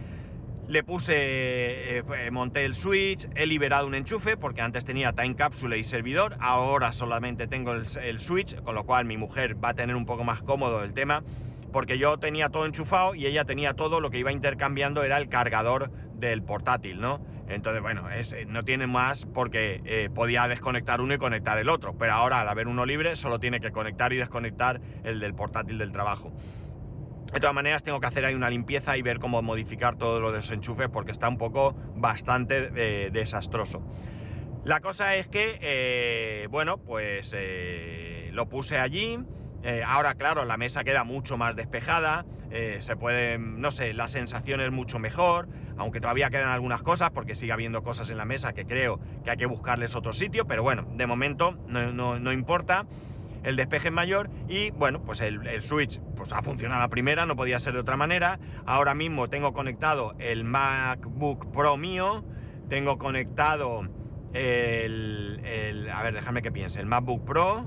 le 0.69 0.83
puse, 0.83 1.15
eh, 1.15 2.03
eh, 2.17 2.31
monté 2.31 2.65
el 2.65 2.75
switch, 2.75 3.27
he 3.35 3.47
liberado 3.47 3.87
un 3.87 3.95
enchufe 3.95 4.37
porque 4.37 4.61
antes 4.61 4.85
tenía 4.85 5.13
time 5.13 5.35
capsule 5.35 5.79
y 5.79 5.85
servidor, 5.85 6.37
ahora 6.41 6.93
solamente 6.93 7.47
tengo 7.47 7.73
el, 7.73 8.21
switch, 8.21 8.61
con 8.63 8.75
lo 8.75 8.85
cual 8.85 9.07
mi 9.07 9.17
mujer 9.17 9.63
va 9.63 9.71
a 9.71 9.75
tener 9.75 9.97
un 9.97 10.05
poco 10.05 10.25
más 10.25 10.43
cómodo 10.43 10.85
el 10.85 10.93
tema 10.93 11.23
porque 11.73 11.99
yo 11.99 12.19
tenía 12.19 12.49
todo 12.49 12.67
enchufado 12.67 13.15
y 13.15 13.27
ella 13.27 13.45
tenía 13.45 13.75
todo, 13.75 14.01
lo 14.01 14.11
que 14.11 14.19
iba 14.19 14.33
intercambiando 14.33 15.03
era 15.03 15.19
el 15.19 15.29
cargador 15.29 15.91
del 16.15 16.43
portátil, 16.43 17.01
¿no? 17.01 17.21
Entonces, 17.49 17.83
bueno, 17.83 18.11
es, 18.11 18.35
no 18.47 18.63
tiene 18.65 18.87
más 18.87 19.27
porque 19.27 19.81
eh, 19.85 20.11
podía 20.15 20.47
desconectar 20.49 21.01
uno 21.01 21.15
y 21.15 21.19
conectar 21.19 21.57
el 21.59 21.69
otro, 21.69 21.95
pero 21.99 22.13
ahora 22.13 22.41
al 22.41 22.49
haber 22.49 22.69
uno 22.69 22.85
libre 22.85 23.17
solo 23.17 23.39
tiene 23.39 23.61
que 23.61 23.71
conectar 23.71 24.13
y 24.13 24.17
desconectar 24.17 24.81
el 25.05 25.21
del 25.21 25.35
portátil 25.35 25.79
del 25.79 25.93
trabajo. 25.93 26.33
De 27.33 27.41
todas 27.41 27.55
maneras, 27.55 27.83
tengo 27.83 28.01
que 28.01 28.07
hacer 28.07 28.25
ahí 28.25 28.35
una 28.35 28.49
limpieza 28.49 28.97
y 28.97 29.03
ver 29.03 29.19
cómo 29.19 29.43
modificar 29.43 29.97
todos 29.97 30.21
los 30.21 30.33
desenchufes 30.33 30.89
porque 30.89 31.13
está 31.13 31.29
un 31.29 31.37
poco 31.37 31.75
bastante 31.95 32.71
eh, 32.75 33.11
desastroso. 33.13 33.83
La 34.65 34.81
cosa 34.81 35.15
es 35.15 35.29
que, 35.29 35.59
eh, 35.61 36.47
bueno, 36.51 36.79
pues 36.79 37.33
eh, 37.37 38.31
lo 38.33 38.47
puse 38.47 38.79
allí. 38.79 39.19
Ahora, 39.87 40.15
claro, 40.15 40.45
la 40.45 40.57
mesa 40.57 40.85
queda 40.85 41.05
mucho 41.05 41.37
más 41.37 41.55
despejada, 41.57 42.25
se 42.81 42.97
puede, 42.97 43.39
no 43.39 43.71
sé, 43.73 43.93
la 43.93 44.09
sensación 44.09 44.61
es 44.61 44.71
mucho 44.71 44.99
mejor, 44.99 45.49
aunque 45.77 46.01
todavía 46.01 46.31
quedan 46.31 46.49
algunas 46.49 46.81
cosas, 46.81 47.11
porque 47.11 47.35
sigue 47.35 47.53
habiendo 47.53 47.83
cosas 47.83 48.09
en 48.09 48.17
la 48.17 48.25
mesa 48.25 48.53
que 48.55 48.65
creo 48.65 49.01
que 49.25 49.31
hay 49.33 49.37
que 49.37 49.47
buscarles 49.47 49.95
otro 49.97 50.13
sitio, 50.13 50.47
pero 50.47 50.63
bueno, 50.63 50.87
de 50.93 51.07
momento 51.07 51.59
no, 51.67 51.93
no- 51.93 52.19
no 52.21 52.33
importa. 52.33 52.87
El 53.49 53.57
despeje 53.57 53.89
es 53.89 53.95
mayor 53.95 54.29
y 54.47 54.73
bueno, 54.73 55.03
pues 55.03 55.23
el, 55.23 55.41
switch 55.63 56.03
pues 56.15 56.35
ha 56.35 56.43
funcionado 56.43 56.83
la 56.83 56.89
primera, 56.89 57.25
no 57.25 57.35
podía 57.35 57.59
ser 57.59 57.73
de 57.73 57.81
otra 57.81 57.97
manera. 57.97 58.39
Ahora 58.67 58.93
mismo 58.93 59.29
tengo 59.29 59.55
conectado 59.55 60.15
el 60.19 60.45
MacBook 60.45 61.51
Pro 61.51 61.79
mío, 61.79 62.25
tengo 62.69 62.99
conectado 62.99 63.89
el, 64.35 65.41
el- 65.45 65.89
a 65.89 66.03
ver, 66.03 66.13
déjame 66.13 66.43
que 66.43 66.53
piense, 66.53 66.79
el 66.81 66.85
MacBook 66.85 67.25
Pro, 67.25 67.65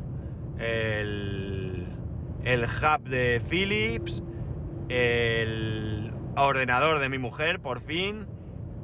el, 0.59 1.87
el 2.43 2.63
hub 2.65 3.09
de 3.09 3.41
Philips, 3.49 4.21
el 4.87 6.13
ordenador 6.37 6.99
de 6.99 7.09
mi 7.09 7.17
mujer, 7.17 7.59
por 7.59 7.81
fin, 7.81 8.27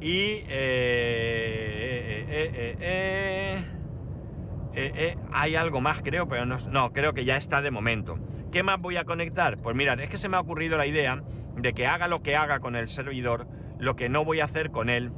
y... 0.01 0.41
eh, 0.47 2.25
eh, 2.27 2.77
eh, 2.79 3.76
eh, 4.79 4.91
eh, 4.95 5.17
hay 5.31 5.55
algo 5.55 5.81
más, 5.81 6.03
creo, 6.03 6.27
pero 6.27 6.45
no, 6.45 6.93
creo 6.93 7.13
que 7.13 7.25
ya 7.25 7.35
está 7.35 7.63
de 7.63 7.71
momento. 7.71 8.19
¿Qué 8.51 8.61
más 8.61 8.79
voy 8.79 8.97
a 8.97 9.05
conectar? 9.05 9.57
Pues 9.57 9.75
mirad, 9.75 9.99
es 9.99 10.07
que 10.07 10.19
se 10.19 10.29
me 10.29 10.37
ha 10.37 10.39
ocurrido 10.39 10.77
la 10.77 10.85
idea 10.85 11.23
de 11.55 11.73
que 11.73 11.87
haga 11.87 12.07
lo 12.07 12.21
que 12.21 12.35
haga 12.35 12.59
con 12.59 12.75
el 12.75 12.87
servidor, 12.87 13.47
lo 13.79 13.95
que 13.95 14.07
no 14.07 14.23
voy 14.23 14.39
a 14.39 14.45
hacer 14.45 14.69
con 14.69 14.91
él 14.91 15.11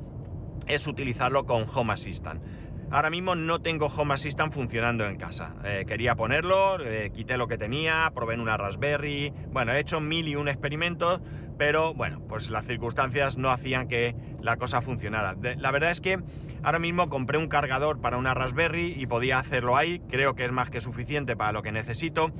es 0.65 0.87
utilizarlo 0.87 1.45
con 1.45 1.65
Home 1.75 1.91
Assistant. 1.91 2.41
Ahora 2.89 3.09
mismo 3.09 3.35
no 3.35 3.59
tengo 3.59 3.87
Home 3.87 4.13
Assistant 4.13 4.53
funcionando 4.53 5.05
en 5.05 5.17
casa. 5.17 5.53
Eh, 5.65 5.83
quería 5.85 6.15
ponerlo, 6.15 6.77
quité 7.13 7.35
lo 7.35 7.49
que 7.49 7.57
tenía, 7.57 8.09
probé 8.15 8.35
en 8.35 8.39
una 8.39 8.55
Raspberry. 8.55 9.33
Bueno, 9.51 9.73
he 9.73 9.81
hecho 9.81 9.99
mil 9.99 10.29
y 10.29 10.37
un 10.37 10.47
experimentos, 10.47 11.19
pero 11.57 11.93
bueno, 11.93 12.21
pues 12.29 12.49
las 12.49 12.65
circunstancias 12.65 13.35
no 13.35 13.51
hacían 13.51 13.89
que 13.89 14.15
la 14.41 14.55
cosa 14.55 14.81
funcionara. 14.81 15.35
La 15.57 15.71
verdad 15.71 15.91
es 15.91 15.99
que 15.99 16.17
ahora 16.63 16.79
mismo 16.79 17.09
compré 17.09 17.37
un 17.37 17.47
cargador 17.47 18.01
para 18.01 18.17
una 18.17 18.33
Raspberry 18.33 18.93
y 18.97 19.07
podía 19.07 19.39
hacerlo 19.39 19.77
ahí. 19.77 19.99
Creo 20.09 20.35
que 20.35 20.45
es 20.45 20.51
más 20.51 20.69
que 20.69 20.81
suficiente 20.81 21.35
para 21.35 21.51
lo 21.51 21.61
que 21.61 21.71
necesito. 21.71 22.31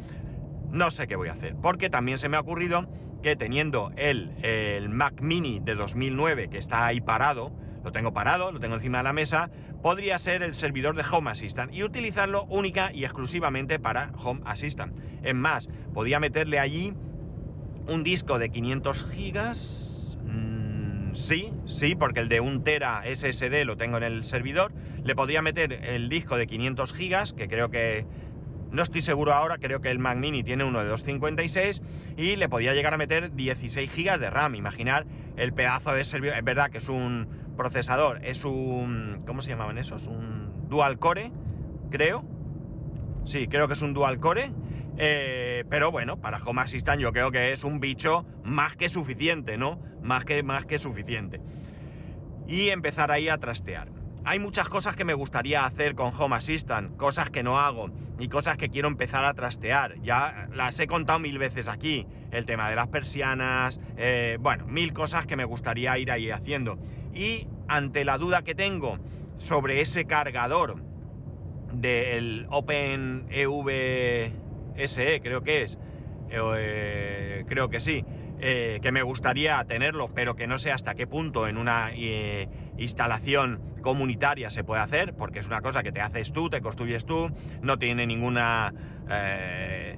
No 0.69 0.91
sé 0.91 1.07
qué 1.07 1.15
voy 1.15 1.29
a 1.29 1.33
hacer, 1.33 1.55
porque 1.61 1.89
también 1.89 2.17
se 2.17 2.29
me 2.29 2.37
ha 2.37 2.41
ocurrido 2.41 2.87
que 3.21 3.35
teniendo 3.35 3.91
el, 3.97 4.31
el 4.43 4.89
Mac 4.89 5.21
Mini 5.21 5.59
de 5.59 5.75
2009 5.75 6.49
que 6.49 6.57
está 6.57 6.85
ahí 6.85 7.01
parado, 7.01 7.51
lo 7.83 7.91
tengo 7.91 8.13
parado, 8.13 8.51
lo 8.51 8.59
tengo 8.59 8.75
encima 8.75 8.99
de 8.99 9.03
la 9.05 9.13
mesa, 9.13 9.49
podría 9.81 10.17
ser 10.19 10.43
el 10.43 10.53
servidor 10.53 10.95
de 10.95 11.03
Home 11.09 11.31
Assistant 11.31 11.73
y 11.73 11.83
utilizarlo 11.83 12.45
única 12.45 12.91
y 12.93 13.03
exclusivamente 13.03 13.79
para 13.79 14.11
Home 14.23 14.41
Assistant. 14.45 14.93
Es 15.23 15.35
más, 15.35 15.69
podía 15.93 16.19
meterle 16.19 16.59
allí 16.59 16.93
un 17.87 18.03
disco 18.03 18.39
de 18.39 18.49
500 18.49 19.05
gigas. 19.11 19.88
Sí, 21.13 21.51
sí, 21.65 21.95
porque 21.95 22.19
el 22.19 22.29
de 22.29 22.39
1 22.39 22.61
tera 22.61 23.03
SSD 23.03 23.65
lo 23.65 23.77
tengo 23.77 23.97
en 23.97 24.03
el 24.03 24.23
servidor. 24.23 24.71
Le 25.03 25.15
podría 25.15 25.41
meter 25.41 25.73
el 25.73 26.09
disco 26.09 26.37
de 26.37 26.47
500 26.47 26.93
gigas, 26.93 27.33
que 27.33 27.47
creo 27.47 27.69
que 27.69 28.05
no 28.71 28.83
estoy 28.83 29.01
seguro 29.01 29.33
ahora, 29.33 29.57
creo 29.57 29.81
que 29.81 29.89
el 29.89 29.99
Mac 29.99 30.17
Mini 30.17 30.43
tiene 30.43 30.63
uno 30.63 30.79
de 30.79 30.85
256 30.85 31.81
y 32.17 32.35
le 32.35 32.49
podía 32.49 32.73
llegar 32.73 32.93
a 32.93 32.97
meter 32.97 33.33
16 33.33 33.91
GB 33.95 34.19
de 34.19 34.29
RAM. 34.29 34.55
Imaginar 34.55 35.05
el 35.37 35.53
pedazo 35.53 35.93
de 35.93 36.05
servidor. 36.05 36.37
Es 36.37 36.43
verdad 36.43 36.69
que 36.69 36.77
es 36.77 36.89
un 36.89 37.27
procesador, 37.57 38.19
es 38.23 38.45
un. 38.45 39.23
¿Cómo 39.25 39.41
se 39.41 39.49
llamaban 39.49 39.77
esos? 39.77 40.05
Un 40.07 40.69
dual 40.69 40.99
core, 40.99 41.31
creo. 41.89 42.23
Sí, 43.25 43.47
creo 43.47 43.67
que 43.67 43.73
es 43.73 43.81
un 43.81 43.93
dual 43.93 44.19
core. 44.19 44.51
Eh, 45.01 45.63
pero 45.69 45.91
bueno, 45.91 46.17
para 46.19 46.43
Home 46.43 46.61
Assistant 46.61 47.01
yo 47.01 47.13
creo 47.13 47.31
que 47.31 47.53
es 47.53 47.63
un 47.63 47.79
bicho 47.79 48.25
más 48.43 48.75
que 48.75 48.89
suficiente, 48.89 49.57
¿no? 49.57 49.79
Más 50.03 50.25
que, 50.25 50.43
más 50.43 50.65
que 50.65 50.77
suficiente. 50.77 51.39
Y 52.49 52.67
empezar 52.67 53.09
ahí 53.09 53.29
a 53.29 53.37
trastear. 53.37 53.87
Hay 54.25 54.39
muchas 54.39 54.67
cosas 54.67 54.97
que 54.97 55.05
me 55.05 55.13
gustaría 55.13 55.63
hacer 55.63 55.95
con 55.95 56.11
Home 56.13 56.35
Assistant, 56.35 56.97
cosas 56.97 57.29
que 57.29 57.43
no 57.43 57.59
hago 57.59 57.89
y 58.19 58.27
cosas 58.27 58.57
que 58.57 58.67
quiero 58.67 58.89
empezar 58.89 59.23
a 59.23 59.33
trastear. 59.33 59.95
Ya 60.01 60.49
las 60.53 60.77
he 60.81 60.87
contado 60.87 61.17
mil 61.17 61.37
veces 61.37 61.69
aquí. 61.69 62.05
El 62.31 62.45
tema 62.45 62.69
de 62.69 62.75
las 62.75 62.89
persianas, 62.89 63.79
eh, 63.95 64.37
bueno, 64.41 64.67
mil 64.67 64.91
cosas 64.91 65.25
que 65.25 65.37
me 65.37 65.45
gustaría 65.45 65.97
ir 65.97 66.11
ahí 66.11 66.29
haciendo. 66.29 66.77
Y 67.13 67.47
ante 67.69 68.03
la 68.03 68.17
duda 68.17 68.41
que 68.41 68.53
tengo 68.53 68.99
sobre 69.37 69.79
ese 69.79 70.03
cargador 70.03 70.83
del 71.71 72.47
Open 72.49 73.27
EV 73.29 74.48
SE, 74.87 75.21
creo 75.21 75.41
que 75.41 75.63
es, 75.63 75.77
eh, 76.29 77.43
creo 77.47 77.69
que 77.69 77.79
sí, 77.79 78.03
eh, 78.39 78.79
que 78.81 78.91
me 78.91 79.01
gustaría 79.01 79.63
tenerlo, 79.65 80.09
pero 80.13 80.35
que 80.35 80.47
no 80.47 80.57
sé 80.59 80.71
hasta 80.71 80.95
qué 80.95 81.07
punto 81.07 81.47
en 81.47 81.57
una 81.57 81.91
eh, 81.93 82.47
instalación 82.77 83.61
comunitaria 83.81 84.49
se 84.49 84.63
puede 84.63 84.81
hacer, 84.81 85.13
porque 85.13 85.39
es 85.39 85.47
una 85.47 85.61
cosa 85.61 85.83
que 85.83 85.91
te 85.91 86.01
haces 86.01 86.31
tú, 86.31 86.49
te 86.49 86.61
construyes 86.61 87.05
tú, 87.05 87.29
no 87.61 87.77
tiene 87.77 88.05
ninguna 88.07 88.73
eh, 89.09 89.97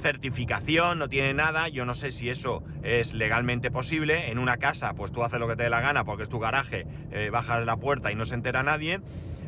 certificación, 0.00 0.98
no 0.98 1.08
tiene 1.08 1.34
nada. 1.34 1.68
Yo 1.68 1.84
no 1.84 1.94
sé 1.94 2.10
si 2.10 2.30
eso 2.30 2.62
es 2.82 3.12
legalmente 3.12 3.70
posible. 3.70 4.30
En 4.30 4.38
una 4.38 4.56
casa, 4.56 4.94
pues 4.94 5.12
tú 5.12 5.22
haces 5.24 5.40
lo 5.40 5.48
que 5.48 5.56
te 5.56 5.64
dé 5.64 5.70
la 5.70 5.80
gana 5.80 6.04
porque 6.04 6.22
es 6.24 6.28
tu 6.28 6.38
garaje, 6.38 6.86
eh, 7.10 7.30
bajas 7.30 7.64
la 7.64 7.76
puerta 7.76 8.12
y 8.12 8.14
no 8.14 8.24
se 8.24 8.34
entera 8.34 8.62
nadie. 8.62 9.00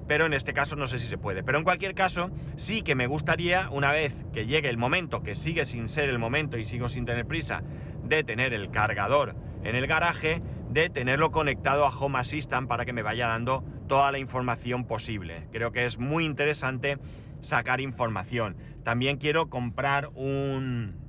Pero 0.07 0.27
en 0.27 0.35
este 0.35 0.53
caso 0.53 0.77
no 0.77 0.87
sé 0.87 0.99
si 0.99 1.07
se 1.07 1.19
puede. 1.19 1.43
Pero 1.43 1.59
en 1.59 1.65
cualquier 1.65 1.95
caso, 1.95 2.31
sí 2.57 2.83
que 2.83 2.95
me 2.95 3.07
gustaría, 3.07 3.69
una 3.71 3.93
vez 3.93 4.15
que 4.33 4.47
llegue 4.47 4.69
el 4.69 4.79
momento, 4.79 5.23
que 5.23 5.35
sigue 5.35 5.65
sin 5.65 5.89
ser 5.89 6.09
el 6.09 6.19
momento 6.19 6.59
y 6.59 6.65
sigo 6.65 6.89
sin 6.89 7.05
tener 7.05 7.27
prisa, 7.27 7.63
de 8.05 8.23
tener 8.23 8.55
el 8.55 8.71
cargador 8.71 9.35
en 9.65 9.75
el 9.75 9.87
garaje, 9.87 10.43
de 10.71 10.91
tenerlo 10.91 11.31
conectado 11.31 11.85
a 11.85 11.91
Home 11.91 12.19
Assistant 12.19 12.69
para 12.69 12.85
que 12.85 12.93
me 12.93 13.03
vaya 13.03 13.27
dando 13.27 13.65
toda 13.89 14.13
la 14.13 14.19
información 14.19 14.85
posible. 14.85 15.49
Creo 15.53 15.73
que 15.73 15.85
es 15.85 15.99
muy 15.99 16.25
interesante 16.25 16.99
sacar 17.41 17.81
información. 17.81 18.57
También 18.85 19.17
quiero 19.17 19.49
comprar 19.49 20.11
un, 20.15 21.06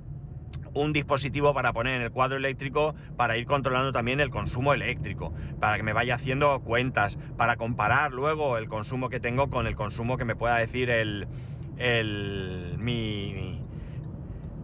un 0.74 0.92
dispositivo 0.92 1.54
para 1.54 1.72
poner 1.72 1.96
en 1.96 2.02
el 2.02 2.10
cuadro 2.10 2.36
eléctrico 2.36 2.94
para 3.16 3.36
ir 3.36 3.46
controlando 3.46 3.92
también 3.92 4.20
el 4.20 4.30
consumo 4.30 4.72
eléctrico, 4.72 5.32
para 5.60 5.76
que 5.76 5.82
me 5.82 5.92
vaya 5.92 6.14
haciendo 6.14 6.60
cuentas, 6.60 7.18
para 7.36 7.56
comparar 7.56 8.12
luego 8.12 8.58
el 8.58 8.68
consumo 8.68 9.08
que 9.08 9.20
tengo 9.20 9.48
con 9.50 9.66
el 9.66 9.74
consumo 9.74 10.16
que 10.16 10.24
me 10.24 10.36
pueda 10.36 10.56
decir 10.58 10.90
el, 10.90 11.26
el 11.78 12.76
mi, 12.78 13.60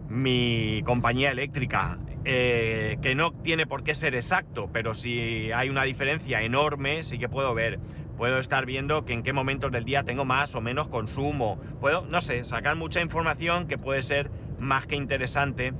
mi 0.09 0.81
compañía 0.85 1.31
eléctrica. 1.31 1.99
Eh, 2.27 2.97
que 3.03 3.13
no 3.13 3.33
tiene 3.33 3.67
por 3.67 3.83
qué 3.83 3.93
ser 3.93 4.15
exacto, 4.15 4.67
pero 4.73 4.95
si 4.95 5.51
hay 5.51 5.69
una 5.69 5.83
diferencia 5.83 6.41
enorme, 6.41 7.03
sí 7.03 7.19
que 7.19 7.29
puedo 7.29 7.53
ver. 7.53 7.79
Puedo 8.17 8.39
estar 8.39 8.65
viendo 8.65 9.05
que 9.05 9.13
en 9.13 9.21
qué 9.21 9.31
momentos 9.31 9.71
del 9.71 9.85
día 9.85 10.01
tengo 10.01 10.25
más 10.25 10.55
o 10.55 10.61
menos 10.61 10.87
consumo. 10.87 11.59
Puedo, 11.79 12.07
no 12.07 12.21
sé, 12.21 12.43
sacar 12.43 12.77
mucha 12.77 12.99
información 12.99 13.67
que 13.67 13.77
puede 13.77 14.01
ser 14.01 14.31
más 14.59 14.85
que 14.87 14.95
interesante 14.95 15.73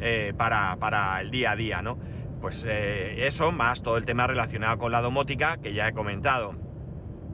eh, 0.00 0.32
para, 0.36 1.20
el 1.20 1.30
día 1.30 1.52
a 1.52 1.56
día, 1.56 1.82
¿no? 1.82 1.98
Pues 2.40 2.64
eh, 2.66 3.26
eso, 3.26 3.52
más 3.52 3.82
todo 3.82 3.96
el 3.96 4.04
tema 4.04 4.26
relacionado 4.26 4.78
con 4.78 4.90
la 4.90 5.00
domótica 5.00 5.58
que 5.58 5.74
ya 5.74 5.88
he 5.88 5.92
comentado. 5.92 6.54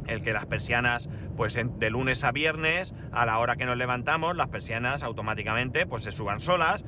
El 0.06 0.22
que 0.22 0.32
las 0.32 0.46
persianas, 0.46 1.08
pues 1.36 1.54
de 1.54 1.90
lunes 1.90 2.24
a 2.24 2.32
viernes, 2.32 2.94
a 3.12 3.26
la 3.26 3.38
hora 3.38 3.56
que 3.56 3.66
nos 3.66 3.76
levantamos, 3.76 4.36
las 4.36 4.48
persianas 4.48 5.02
automáticamente 5.02 5.86
pues 5.86 6.02
se 6.02 6.12
suban 6.12 6.40
solas 6.40 6.84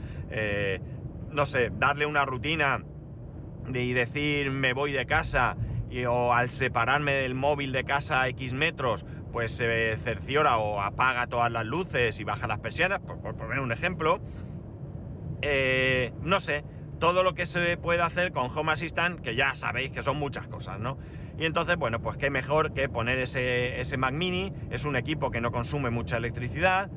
no 1.32 1.46
sé, 1.46 1.70
darle 1.72 2.06
una 2.06 2.24
rutina 2.24 2.82
de, 3.68 3.84
y 3.84 3.92
decir 3.92 4.50
me 4.50 4.72
voy 4.72 4.92
de 4.92 5.06
casa 5.06 5.56
y, 5.90 6.04
o 6.04 6.32
al 6.32 6.50
separarme 6.50 7.12
del 7.12 7.34
móvil 7.34 7.72
de 7.72 7.84
casa 7.84 8.22
a 8.22 8.28
X 8.28 8.52
metros, 8.52 9.04
pues 9.32 9.52
se 9.52 9.96
cerciora 9.98 10.58
o 10.58 10.80
apaga 10.80 11.26
todas 11.26 11.50
las 11.50 11.64
luces 11.64 12.18
y 12.20 12.24
baja 12.24 12.46
las 12.46 12.60
persianas, 12.60 13.00
por, 13.00 13.18
poner 13.34 13.60
un 13.60 13.72
ejemplo. 13.72 14.20
Eh, 15.42 16.12
no 16.22 16.40
sé, 16.40 16.64
todo 16.98 17.22
lo 17.22 17.34
que 17.34 17.46
se 17.46 17.76
puede 17.76 18.02
hacer 18.02 18.32
con 18.32 18.50
Home 18.56 18.72
Assistant, 18.72 19.20
que 19.20 19.34
ya 19.34 19.54
sabéis 19.56 19.90
que 19.90 20.02
son 20.02 20.18
muchas 20.18 20.48
cosas, 20.48 20.78
¿no? 20.78 20.98
Y 21.38 21.46
entonces, 21.46 21.76
bueno, 21.76 22.00
pues 22.00 22.18
qué 22.18 22.28
mejor 22.28 22.74
que 22.74 22.88
poner 22.88 23.18
ese, 23.18 23.80
ese 23.80 23.96
Mac 23.96 24.12
Mini, 24.12 24.52
es 24.70 24.84
un 24.84 24.96
equipo 24.96 25.30
que 25.30 25.40
no 25.40 25.50
consume 25.50 25.90
mucha 25.90 26.18
electricidad 26.18 26.90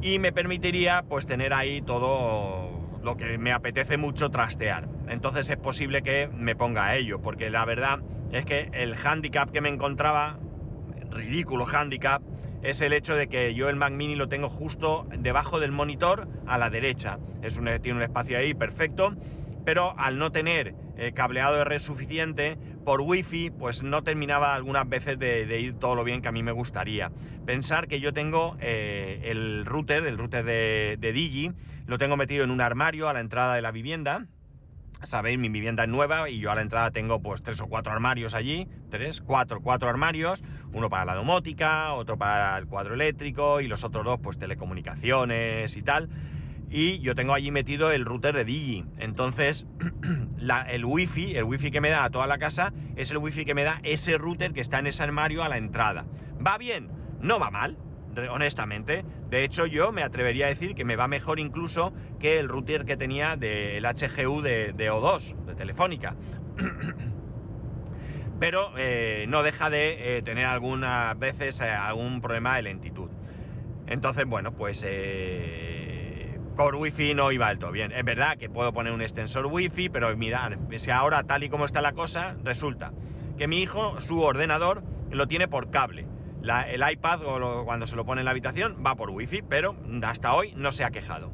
y 0.00 0.18
me 0.18 0.32
permitiría 0.32 1.02
pues 1.08 1.26
tener 1.26 1.52
ahí 1.52 1.82
todo 1.82 2.98
lo 3.02 3.16
que 3.16 3.38
me 3.38 3.52
apetece 3.52 3.96
mucho 3.96 4.30
trastear. 4.30 4.88
Entonces 5.08 5.48
es 5.50 5.56
posible 5.56 6.02
que 6.02 6.28
me 6.28 6.56
ponga 6.56 6.86
a 6.86 6.96
ello, 6.96 7.20
porque 7.20 7.50
la 7.50 7.64
verdad 7.64 8.00
es 8.32 8.44
que 8.44 8.70
el 8.72 8.94
handicap 8.94 9.50
que 9.50 9.60
me 9.60 9.68
encontraba, 9.68 10.38
ridículo 11.10 11.66
handicap, 11.66 12.22
es 12.62 12.80
el 12.80 12.92
hecho 12.92 13.14
de 13.14 13.28
que 13.28 13.54
yo 13.54 13.68
el 13.68 13.76
Mac 13.76 13.92
Mini 13.92 14.16
lo 14.16 14.28
tengo 14.28 14.48
justo 14.48 15.06
debajo 15.16 15.60
del 15.60 15.72
monitor 15.72 16.28
a 16.46 16.58
la 16.58 16.70
derecha. 16.70 17.18
Es 17.42 17.56
un, 17.56 17.68
tiene 17.80 17.98
un 17.98 18.02
espacio 18.02 18.38
ahí 18.38 18.54
perfecto, 18.54 19.14
pero 19.64 19.94
al 19.98 20.18
no 20.18 20.32
tener 20.32 20.74
eh, 20.96 21.12
cableado 21.12 21.56
de 21.56 21.64
red 21.64 21.78
suficiente, 21.78 22.58
por 22.84 23.02
wifi, 23.02 23.50
pues 23.50 23.82
no 23.82 24.02
terminaba 24.02 24.54
algunas 24.54 24.88
veces 24.88 25.18
de, 25.18 25.60
ir 25.60 25.74
todo 25.74 25.94
lo 25.94 26.04
bien 26.04 26.22
que 26.22 26.28
a 26.28 26.32
mí 26.32 26.42
me 26.42 26.52
gustaría. 26.52 27.12
Pensar 27.44 27.86
que 27.86 28.00
yo 28.00 28.12
tengo 28.12 28.56
eh, 28.60 29.20
el 29.24 29.66
router, 29.66 30.06
el 30.06 30.18
router 30.18 30.42
de, 30.44 31.12
Digi, 31.12 31.52
lo 31.86 31.98
tengo 31.98 32.16
metido 32.16 32.44
en 32.44 32.50
un 32.50 32.60
armario 32.60 33.08
a 33.08 33.12
la 33.12 33.20
entrada 33.20 33.54
de 33.54 33.62
la 33.62 33.70
vivienda. 33.70 34.26
Sabéis, 35.04 35.38
mi 35.38 35.50
vivienda 35.50 35.84
es 35.84 35.88
nueva 35.88 36.28
y 36.30 36.40
yo 36.40 36.50
a 36.50 36.56
la 36.56 36.62
entrada 36.62 36.90
tengo 36.90 37.20
pues 37.20 37.42
tres 37.42 37.60
o 37.60 37.66
cuatro 37.66 37.92
armarios 37.92 38.34
allí, 38.34 38.66
tres, 38.90 39.20
cuatro, 39.20 39.60
cuatro 39.60 39.88
armarios, 39.88 40.42
uno 40.72 40.90
para 40.90 41.04
la 41.04 41.14
domótica, 41.14 41.92
otro 41.94 42.16
para 42.16 42.58
el 42.58 42.66
cuadro 42.66 42.94
eléctrico 42.94 43.60
y 43.60 43.68
los 43.68 43.84
otros 43.84 44.04
dos 44.04 44.20
pues 44.20 44.38
telecomunicaciones 44.38 45.76
y 45.76 45.82
tal 45.82 46.08
y 46.70 46.98
yo 47.00 47.14
tengo 47.14 47.34
allí 47.34 47.50
metido 47.50 47.90
el 47.92 48.04
router 48.04 48.34
de 48.34 48.44
Digi. 48.44 48.84
Entonces, 48.98 49.66
el 50.68 50.84
wifi, 50.84 51.36
el 51.36 51.44
wifi 51.44 51.70
que 51.70 51.80
me 51.80 51.90
da 51.90 52.04
a 52.04 52.10
toda 52.10 52.26
la 52.26 52.38
casa, 52.38 52.72
es 52.96 53.10
el 53.10 53.18
wifi 53.18 53.44
que 53.44 53.54
me 53.54 53.64
da 53.64 53.80
ese 53.82 54.18
router 54.18 54.52
que 54.52 54.60
está 54.60 54.78
en 54.78 54.88
ese 54.88 55.02
armario 55.02 55.42
a 55.42 55.48
la 55.48 55.56
entrada. 55.56 56.06
¿Va 56.44 56.58
bien? 56.58 56.90
No 57.20 57.38
va 57.38 57.50
mal, 57.50 57.78
honestamente. 58.30 59.04
De 59.30 59.44
hecho, 59.44 59.66
yo 59.66 59.92
me 59.92 60.02
atrevería 60.02 60.46
a 60.46 60.48
decir 60.50 60.74
que 60.74 60.84
me 60.84 60.96
va 60.96 61.08
mejor 61.08 61.38
incluso 61.40 61.92
que 62.18 62.38
el 62.38 62.48
router 62.48 62.84
que 62.84 62.96
tenía 62.96 63.36
del 63.36 63.84
HGU 63.84 64.42
de, 64.42 64.74
O2, 64.74 65.44
de 65.46 65.54
Telefónica. 65.54 66.16
Pero 68.40 68.72
eh, 68.76 69.26
no 69.28 69.42
deja 69.42 69.68
de 69.70 70.18
eh, 70.18 70.22
tener 70.22 70.46
algunas 70.46 71.18
veces 71.18 71.60
eh, 71.60 71.68
algún 71.68 72.20
problema 72.20 72.56
de 72.56 72.62
lentitud. 72.62 73.10
Entonces, 73.86 74.26
bueno, 74.26 74.52
pues 74.52 74.84
por 76.56 76.74
wifi 76.74 77.14
no 77.14 77.32
iba 77.32 77.54
todo 77.56 77.72
bien. 77.72 77.90
Es 77.92 78.04
verdad 78.04 78.36
que 78.36 78.50
puedo 78.50 78.72
poner 78.72 78.92
un 78.92 79.00
extensor 79.00 79.46
wifi, 79.46 79.88
pero 79.88 80.14
mirad, 80.16 80.52
si 80.76 80.90
ahora 80.90 81.22
tal 81.24 81.42
y 81.42 81.48
como 81.48 81.64
está 81.64 81.80
la 81.80 81.92
cosa, 81.92 82.36
resulta 82.44 82.92
que 83.38 83.48
mi 83.48 83.62
hijo, 83.62 83.98
su 84.00 84.20
ordenador, 84.20 84.82
lo 85.10 85.26
tiene 85.26 85.48
por 85.48 85.70
cable. 85.70 86.06
el 86.42 86.90
iPad, 86.90 87.20
cuando 87.64 87.86
se 87.86 87.96
lo 87.96 88.04
pone 88.04 88.20
en 88.20 88.26
la 88.26 88.32
habitación, 88.32 88.76
va 88.84 88.94
por 88.94 89.10
wifi, 89.10 89.40
pero 89.42 89.74
hasta 90.02 90.34
hoy 90.34 90.52
no 90.54 90.70
se 90.70 90.84
ha 90.84 90.90
quejado. 90.90 91.30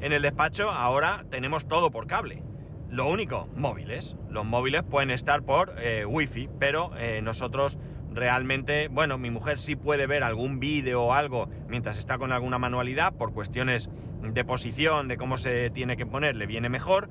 En 0.00 0.12
el 0.12 0.22
despacho 0.22 0.70
ahora 0.70 1.24
tenemos 1.30 1.68
todo 1.68 1.90
por 1.90 2.06
cable. 2.06 2.42
Lo 2.90 3.08
único, 3.08 3.48
móviles. 3.54 4.16
Los 4.30 4.44
móviles 4.44 4.82
pueden 4.82 5.10
estar 5.10 5.42
por 5.42 5.74
eh, 5.78 6.06
wifi, 6.06 6.48
pero 6.58 6.90
eh, 6.96 7.20
nosotros 7.22 7.78
realmente, 8.12 8.88
bueno, 8.88 9.18
mi 9.18 9.30
mujer 9.30 9.58
sí 9.58 9.76
puede 9.76 10.06
ver 10.06 10.24
algún 10.24 10.58
vídeo 10.58 11.02
o 11.02 11.12
algo 11.12 11.48
mientras 11.68 11.98
está 11.98 12.18
con 12.18 12.32
alguna 12.32 12.58
manualidad 12.58 13.12
por 13.12 13.32
cuestiones 13.32 13.90
de 14.22 14.44
posición, 14.44 15.06
de 15.08 15.16
cómo 15.16 15.36
se 15.36 15.70
tiene 15.70 15.96
que 15.96 16.06
poner, 16.06 16.34
le 16.36 16.46
viene 16.46 16.68
mejor, 16.68 17.08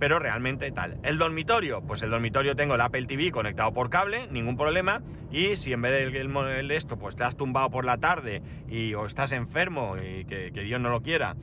pero 0.00 0.18
realmente 0.18 0.70
tal. 0.72 0.98
El 1.02 1.18
dormitorio, 1.18 1.82
pues 1.82 2.02
el 2.02 2.10
dormitorio 2.10 2.56
tengo 2.56 2.74
el 2.74 2.80
Apple 2.80 3.06
TV 3.06 3.30
conectado 3.30 3.72
por 3.72 3.90
cable, 3.90 4.26
ningún 4.30 4.56
problema, 4.56 5.02
y 5.30 5.56
si 5.56 5.72
en 5.72 5.82
vez 5.82 5.92
del 6.12 6.70
esto, 6.70 6.98
pues 6.98 7.14
te 7.14 7.24
tumbado 7.36 7.70
por 7.70 7.84
la 7.84 7.98
tarde 7.98 8.42
y 8.68 8.94
o 8.94 9.06
estás 9.06 9.32
enfermo 9.32 9.96
y 9.96 10.24
que, 10.24 10.50
Dios 10.50 10.80
no 10.80 10.90
lo 10.90 11.02
quiera, 11.02 11.36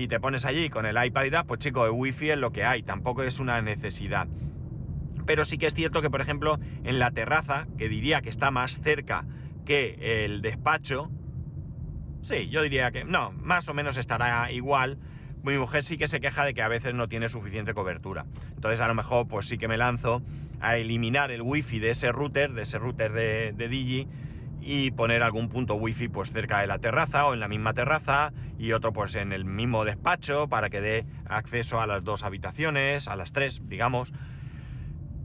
y 0.00 0.08
te 0.08 0.20
pones 0.20 0.44
allí 0.44 0.70
con 0.70 0.86
el 0.86 1.02
iPad 1.02 1.24
y 1.24 1.30
tal, 1.30 1.46
pues 1.46 1.60
chico, 1.60 1.84
el 1.84 1.92
wifi 1.92 2.30
es 2.30 2.38
lo 2.38 2.52
que 2.52 2.64
hay, 2.64 2.82
tampoco 2.82 3.22
es 3.22 3.38
una 3.38 3.60
necesidad. 3.60 4.28
Pero 5.26 5.44
sí 5.44 5.58
que 5.58 5.66
es 5.66 5.74
cierto 5.74 6.02
que, 6.02 6.10
por 6.10 6.20
ejemplo, 6.20 6.58
en 6.84 6.98
la 6.98 7.10
terraza, 7.10 7.66
que 7.78 7.88
diría 7.88 8.22
que 8.22 8.30
está 8.30 8.50
más 8.50 8.80
cerca 8.80 9.24
que 9.64 10.24
el 10.24 10.42
despacho, 10.42 11.10
Sí, 12.22 12.48
yo 12.48 12.62
diría 12.62 12.90
que 12.90 13.04
no, 13.04 13.32
más 13.32 13.68
o 13.68 13.74
menos 13.74 13.96
estará 13.96 14.52
igual. 14.52 14.98
Mi 15.42 15.56
mujer 15.56 15.82
sí 15.82 15.96
que 15.96 16.06
se 16.06 16.20
queja 16.20 16.44
de 16.44 16.52
que 16.52 16.62
a 16.62 16.68
veces 16.68 16.94
no 16.94 17.08
tiene 17.08 17.28
suficiente 17.28 17.72
cobertura. 17.72 18.26
Entonces 18.54 18.80
a 18.80 18.88
lo 18.88 18.94
mejor 18.94 19.26
pues 19.26 19.46
sí 19.48 19.56
que 19.56 19.68
me 19.68 19.78
lanzo 19.78 20.22
a 20.60 20.76
eliminar 20.76 21.30
el 21.30 21.40
wifi 21.40 21.78
de 21.78 21.90
ese 21.90 22.12
router, 22.12 22.52
de 22.52 22.62
ese 22.62 22.78
router 22.78 23.12
de, 23.12 23.68
Digi 23.68 24.06
y 24.60 24.90
poner 24.90 25.22
algún 25.22 25.48
punto 25.48 25.74
wifi 25.74 26.08
pues 26.08 26.30
cerca 26.30 26.60
de 26.60 26.66
la 26.66 26.78
terraza 26.78 27.26
o 27.26 27.34
en 27.34 27.40
la 27.40 27.48
misma 27.48 27.74
terraza 27.74 28.32
y 28.58 28.72
otro 28.72 28.92
pues 28.92 29.14
en 29.14 29.32
el 29.32 29.44
mismo 29.44 29.84
despacho 29.84 30.48
para 30.48 30.70
que 30.70 30.80
dé 30.80 31.06
acceso 31.26 31.80
a 31.80 31.86
las 31.86 32.04
dos 32.04 32.22
habitaciones, 32.22 33.08
a 33.08 33.16
las 33.16 33.32
tres, 33.32 33.60
digamos. 33.64 34.12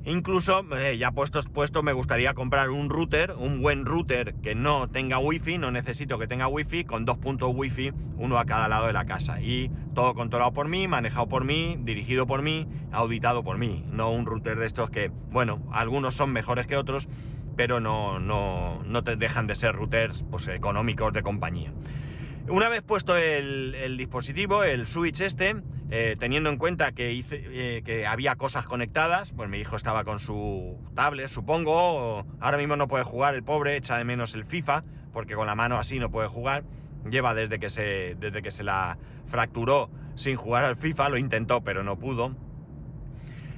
Incluso, 0.07 0.63
eh, 0.77 0.99
ya 0.99 1.09
puestos 1.09 1.47
puesto, 1.47 1.81
me 1.81 1.91
gustaría 1.91 2.35
comprar 2.35 2.69
un 2.69 2.91
router, 2.91 3.31
un 3.31 3.59
buen 3.59 3.85
router 3.85 4.35
que 4.35 4.53
no 4.53 4.87
tenga 4.87 5.17
wifi, 5.17 5.57
no 5.57 5.71
necesito 5.71 6.19
que 6.19 6.27
tenga 6.27 6.47
wifi, 6.47 6.83
con 6.83 7.05
dos 7.05 7.17
puntos 7.17 7.51
wifi, 7.55 7.91
uno 8.15 8.37
a 8.37 8.45
cada 8.45 8.67
lado 8.67 8.85
de 8.85 8.93
la 8.93 9.05
casa. 9.05 9.41
Y 9.41 9.71
todo 9.95 10.13
controlado 10.13 10.53
por 10.53 10.67
mí, 10.67 10.87
manejado 10.87 11.27
por 11.27 11.43
mí, 11.43 11.77
dirigido 11.79 12.27
por 12.27 12.43
mí, 12.43 12.67
auditado 12.91 13.43
por 13.43 13.57
mí. 13.57 13.83
No 13.89 14.11
un 14.11 14.27
router 14.27 14.59
de 14.59 14.67
estos 14.67 14.91
que, 14.91 15.09
bueno, 15.31 15.59
algunos 15.71 16.13
son 16.13 16.31
mejores 16.31 16.67
que 16.67 16.77
otros, 16.77 17.07
pero 17.55 17.79
no, 17.79 18.19
no, 18.19 18.83
no 18.83 19.03
te 19.03 19.15
dejan 19.15 19.47
de 19.47 19.55
ser 19.55 19.75
routers 19.75 20.23
pues, 20.29 20.47
económicos 20.47 21.13
de 21.13 21.23
compañía. 21.23 21.71
Una 22.47 22.69
vez 22.69 22.83
puesto 22.83 23.17
el, 23.17 23.97
dispositivo, 23.97 24.63
el 24.63 24.85
switch 24.85 25.21
este, 25.21 25.55
eh, 25.89 26.15
teniendo 26.19 26.51
en 26.51 26.57
cuenta 26.57 26.91
que, 26.91 27.11
hice, 27.11 27.41
eh, 27.43 27.81
que 27.83 28.05
había 28.05 28.35
cosas 28.35 28.65
conectadas, 28.65 29.31
pues 29.31 29.49
mi 29.49 29.57
hijo 29.57 29.75
estaba 29.75 30.03
con 30.03 30.19
su 30.19 30.77
tablet, 30.93 31.27
supongo, 31.27 32.23
ahora 32.39 32.57
mismo 32.57 32.75
no 32.75 32.87
puede 32.87 33.03
jugar, 33.03 33.33
el 33.33 33.43
pobre 33.43 33.77
echa 33.77 33.97
de 33.97 34.03
menos 34.03 34.35
el 34.35 34.45
FIFA, 34.45 34.83
porque 35.11 35.33
con 35.33 35.47
la 35.47 35.55
mano 35.55 35.79
así 35.79 35.97
no 35.97 36.11
puede 36.11 36.27
jugar, 36.27 36.63
lleva 37.09 37.33
desde 37.33 37.57
que 37.57 37.71
se, 37.71 38.15
desde 38.19 38.43
que 38.43 38.51
se 38.51 38.63
la 38.63 38.99
fracturó 39.25 39.89
sin 40.13 40.35
jugar 40.35 40.65
al 40.65 40.75
FIFA, 40.75 41.09
lo 41.09 41.17
intentó 41.17 41.61
pero 41.61 41.83
no 41.83 41.97
pudo. 41.97 42.35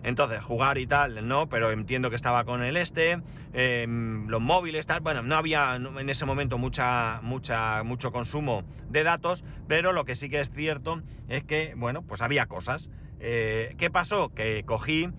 Entonces, 0.07 0.41
jugar 0.41 0.77
y 0.77 0.87
tal, 0.87 1.27
no, 1.27 1.49
pero 1.49 1.69
entiendo 1.71 2.09
que 2.09 2.15
estaba 2.15 2.45
con 2.45 2.63
el 2.63 2.77
este, 2.77 3.19
em, 3.51 4.25
los 4.29 4.39
móviles, 4.39 4.87
tal. 4.87 5.01
Bueno, 5.01 5.21
no 5.21 5.35
había 5.35 5.75
en 5.75 6.09
ese 6.09 6.25
momento 6.25 6.57
mucha, 6.57 7.19
mucha, 7.23 7.83
mucho 7.83 8.13
consumo 8.13 8.63
de 8.89 9.03
datos, 9.03 9.43
pero 9.67 9.91
lo 9.91 10.05
que 10.05 10.15
sí 10.15 10.29
que 10.29 10.39
es 10.39 10.49
cierto 10.49 11.01
es 11.27 11.43
que, 11.43 11.73
bueno, 11.75 12.03
pues 12.03 12.21
había 12.21 12.45
cosas. 12.45 12.89
Eh, 13.19 13.75
¿Qué 13.77 13.89
pasó? 13.89 14.33
Que 14.33 14.63
cogí 14.63 15.09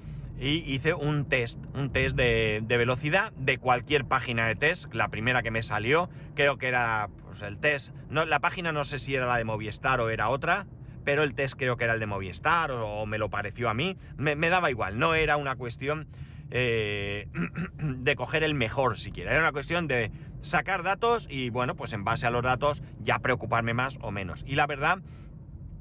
y 0.40 0.72
hice 0.72 0.94
un 0.94 1.26
test, 1.26 1.58
un 1.74 1.90
test 1.92 2.16
de, 2.16 2.64
velocidad 2.66 3.32
de 3.32 3.58
cualquier 3.58 4.06
página 4.06 4.46
de 4.46 4.54
test, 4.54 4.94
la 4.94 5.08
primera 5.08 5.42
que 5.42 5.50
me 5.50 5.62
salió, 5.62 6.08
creo 6.34 6.56
que 6.56 6.68
era 6.68 7.10
pues, 7.26 7.42
el 7.42 7.58
test, 7.58 7.92
no, 8.08 8.24
la 8.24 8.38
página 8.38 8.72
no 8.72 8.84
sé 8.84 8.98
si 8.98 9.14
era 9.14 9.26
la 9.26 9.36
de 9.36 9.44
Movistar 9.44 10.00
o 10.00 10.08
era 10.08 10.30
otra, 10.30 10.66
pero 11.08 11.22
el 11.22 11.32
test 11.32 11.54
creo 11.56 11.78
que 11.78 11.84
era 11.84 11.94
el 11.94 12.00
de 12.00 12.06
Movistar 12.06 12.70
o, 12.70 13.06
me 13.06 13.16
lo 13.16 13.30
pareció 13.30 13.70
a 13.70 13.72
mí, 13.72 13.96
me, 14.18 14.36
daba 14.50 14.70
igual, 14.70 14.98
no 14.98 15.14
era 15.14 15.38
una 15.38 15.56
cuestión 15.56 16.06
eh, 16.50 17.28
de 17.78 18.14
coger 18.14 18.42
el 18.42 18.52
mejor 18.52 18.98
siquiera, 18.98 19.30
era 19.30 19.40
una 19.40 19.52
cuestión 19.52 19.88
de 19.88 20.10
sacar 20.42 20.82
datos 20.82 21.26
y 21.30 21.48
bueno, 21.48 21.76
pues 21.76 21.94
en 21.94 22.04
base 22.04 22.26
a 22.26 22.30
los 22.30 22.42
datos 22.42 22.82
ya 23.00 23.20
preocuparme 23.20 23.72
más 23.72 23.96
o 24.02 24.10
menos. 24.10 24.44
Y 24.46 24.54
la 24.54 24.66
verdad 24.66 24.98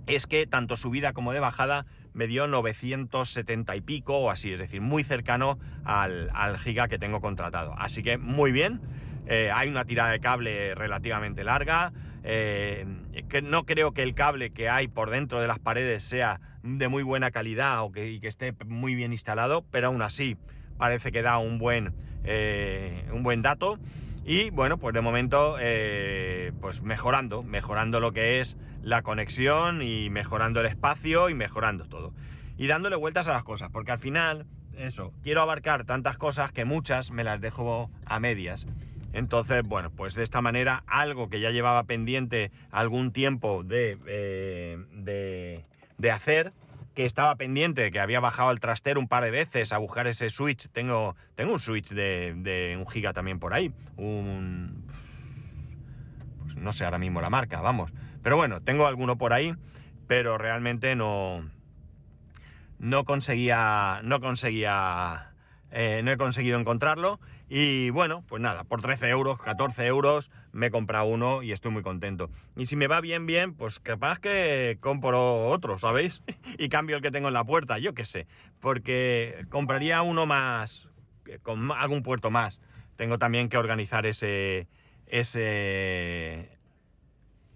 es 0.07 0.27
que 0.27 0.47
tanto 0.47 0.77
subida 0.77 1.11
como 1.11 1.33
de 1.33 1.41
bajada 1.41 1.85
me 2.13 2.27
dio 2.27 2.47
970 2.47 3.75
y 3.75 3.81
pico 3.81 4.19
o 4.19 4.31
así, 4.31 4.53
es 4.53 4.59
decir, 4.59 4.79
muy 4.79 5.03
cercano 5.03 5.59
al, 5.83 6.57
giga 6.57 6.87
que 6.87 6.99
tengo 6.99 7.19
contratado. 7.19 7.75
Así 7.77 8.01
que 8.01 8.17
muy 8.17 8.53
bien, 8.53 8.79
eh, 9.25 9.51
hay 9.53 9.67
una 9.67 9.83
tirada 9.83 10.11
de 10.11 10.21
cable 10.21 10.73
relativamente 10.73 11.43
larga, 11.43 11.91
eh, 12.29 12.85
que 13.29 13.41
no 13.41 13.65
creo 13.65 13.93
que 13.93 14.03
el 14.03 14.13
cable 14.13 14.51
que 14.51 14.67
hay 14.67 14.89
por 14.89 15.09
dentro 15.09 15.39
de 15.39 15.47
las 15.47 15.59
paredes 15.59 16.03
sea 16.03 16.41
de 16.61 16.89
muy 16.89 17.01
buena 17.01 17.31
calidad 17.31 17.81
o 17.83 17.91
que, 17.93 18.11
y 18.11 18.19
que 18.19 18.27
esté 18.27 18.53
muy 18.65 18.95
bien 18.95 19.13
instalado, 19.13 19.63
pero 19.71 19.87
aún 19.87 20.01
así 20.01 20.35
parece 20.77 21.13
que 21.13 21.21
da 21.21 21.37
un 21.37 21.57
buen, 21.57 21.93
eh, 22.25 23.07
un 23.13 23.23
buen 23.23 23.41
dato. 23.41 23.79
Y 24.25 24.49
bueno, 24.49 24.77
pues 24.77 24.93
de 24.93 24.99
momento, 24.99 25.55
eh, 25.57 26.51
pues 26.59 26.81
mejorando, 26.81 27.43
mejorando 27.43 28.01
lo 28.01 28.11
que 28.11 28.41
es 28.41 28.57
la 28.81 29.03
conexión 29.03 29.81
y 29.81 30.09
mejorando 30.09 30.59
el 30.59 30.65
espacio 30.65 31.29
y 31.29 31.33
mejorando 31.33 31.85
todo. 31.85 32.13
Y 32.57 32.67
dándole 32.67 32.97
vueltas 32.97 33.29
a 33.29 33.33
las 33.33 33.45
cosas, 33.45 33.69
porque 33.71 33.93
al 33.93 33.99
final, 33.99 34.45
eso, 34.77 35.13
quiero 35.23 35.39
abarcar 35.39 35.85
tantas 35.85 36.17
cosas 36.17 36.51
que 36.51 36.65
muchas 36.65 37.09
me 37.09 37.23
las 37.23 37.39
dejo 37.39 37.89
a 38.05 38.19
medias. 38.19 38.67
Entonces, 39.17 39.63
bueno, 39.63 39.89
pues 39.89 40.13
de 40.13 40.23
esta 40.23 40.41
manera 40.41 40.83
algo 40.85 41.27
que 41.27 41.39
ya 41.39 41.49
llevaba 41.49 41.85
pendiente 41.85 42.51
algún 42.69 43.11
tiempo 43.11 43.63
de, 43.63 43.97
eh, 44.05 45.65
de, 45.97 46.11
hacer, 46.11 46.53
que 46.93 47.03
estaba 47.03 47.35
pendiente, 47.35 47.89
que 47.89 47.99
había 47.99 48.19
bajado 48.19 48.51
el 48.51 48.59
trastero 48.59 48.99
un 48.99 49.07
par 49.07 49.23
de 49.23 49.31
veces 49.31 49.73
a 49.73 49.79
buscar 49.79 50.05
ese 50.05 50.29
switch. 50.29 50.69
Tengo, 50.69 51.15
tengo 51.33 51.53
un 51.53 51.59
switch 51.59 51.89
de, 51.95 52.35
de 52.37 52.77
un 52.77 52.87
giga 52.87 53.11
también 53.11 53.39
por 53.39 53.55
ahí. 53.55 53.73
Un... 53.95 54.85
Pues 56.43 56.55
no 56.55 56.71
sé 56.71 56.85
ahora 56.85 56.99
mismo 56.99 57.19
la 57.19 57.31
marca, 57.31 57.59
vamos. 57.59 57.91
Pero 58.21 58.37
bueno, 58.37 58.61
tengo 58.61 58.85
alguno 58.85 59.17
por 59.17 59.33
ahí, 59.33 59.55
pero 60.05 60.37
realmente 60.37 60.95
no... 60.95 61.43
No 62.77 63.03
conseguía... 63.03 63.99
No 64.03 64.19
conseguía... 64.19 65.31
Eh, 65.71 66.01
no 66.03 66.11
he 66.11 66.17
conseguido 66.17 66.59
encontrarlo 66.59 67.19
y 67.49 67.89
bueno, 67.91 68.23
pues 68.27 68.41
nada, 68.41 68.63
por 68.65 68.81
13 68.81 69.07
euros, 69.09 69.39
14 69.39 69.85
euros 69.85 70.29
me 70.51 70.67
he 70.67 70.71
comprado 70.71 71.05
uno 71.05 71.43
y 71.43 71.51
estoy 71.51 71.71
muy 71.71 71.83
contento. 71.83 72.29
Y 72.55 72.65
si 72.65 72.75
me 72.75 72.87
va 72.87 72.99
bien, 72.99 73.25
bien, 73.25 73.53
pues 73.53 73.79
capaz 73.79 74.19
que 74.19 74.77
compro 74.81 75.47
otro, 75.47 75.79
¿sabéis? 75.79 76.21
y 76.57 76.69
cambio 76.69 76.97
el 76.97 77.01
que 77.01 77.11
tengo 77.11 77.29
en 77.29 77.33
la 77.33 77.43
puerta, 77.43 77.77
yo 77.79 77.93
qué 77.93 78.05
sé. 78.05 78.27
Porque 78.59 79.45
compraría 79.49 80.01
uno 80.01 80.25
más, 80.25 80.87
con 81.43 81.71
algún 81.71 82.03
puerto 82.03 82.31
más. 82.31 82.59
Tengo 82.97 83.17
también 83.17 83.47
que 83.47 83.57
organizar 83.57 84.05
ese, 84.05 84.67
ese, 85.05 86.57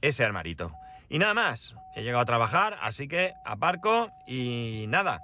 ese 0.02 0.24
armarito. 0.24 0.72
Y 1.10 1.20
nada 1.20 1.34
más, 1.34 1.76
he 1.96 2.04
llegado 2.04 2.22
a 2.22 2.26
trabajar, 2.26 2.78
así 2.82 3.10
que 3.10 3.34
aparco 3.44 4.10
y 4.26 4.86
nada. 4.88 5.22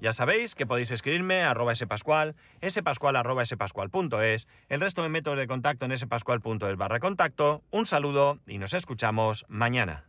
Ya 0.00 0.12
sabéis 0.12 0.54
que 0.54 0.66
podéis 0.66 0.90
escribirme 0.90 1.42
a 1.42 1.50
arroba 1.50 1.74
spascual, 1.74 2.36
spascual 2.68 3.16
arroba 3.16 3.44
spascual.es, 3.44 4.46
el 4.68 4.80
resto 4.80 5.02
de 5.02 5.08
métodos 5.08 5.38
de 5.38 5.46
contacto 5.46 5.86
en 5.86 5.98
spascual.es 5.98 6.76
barra 6.76 7.00
contacto. 7.00 7.62
Un 7.70 7.86
saludo 7.86 8.38
y 8.46 8.58
nos 8.58 8.74
escuchamos 8.74 9.44
mañana. 9.48 10.07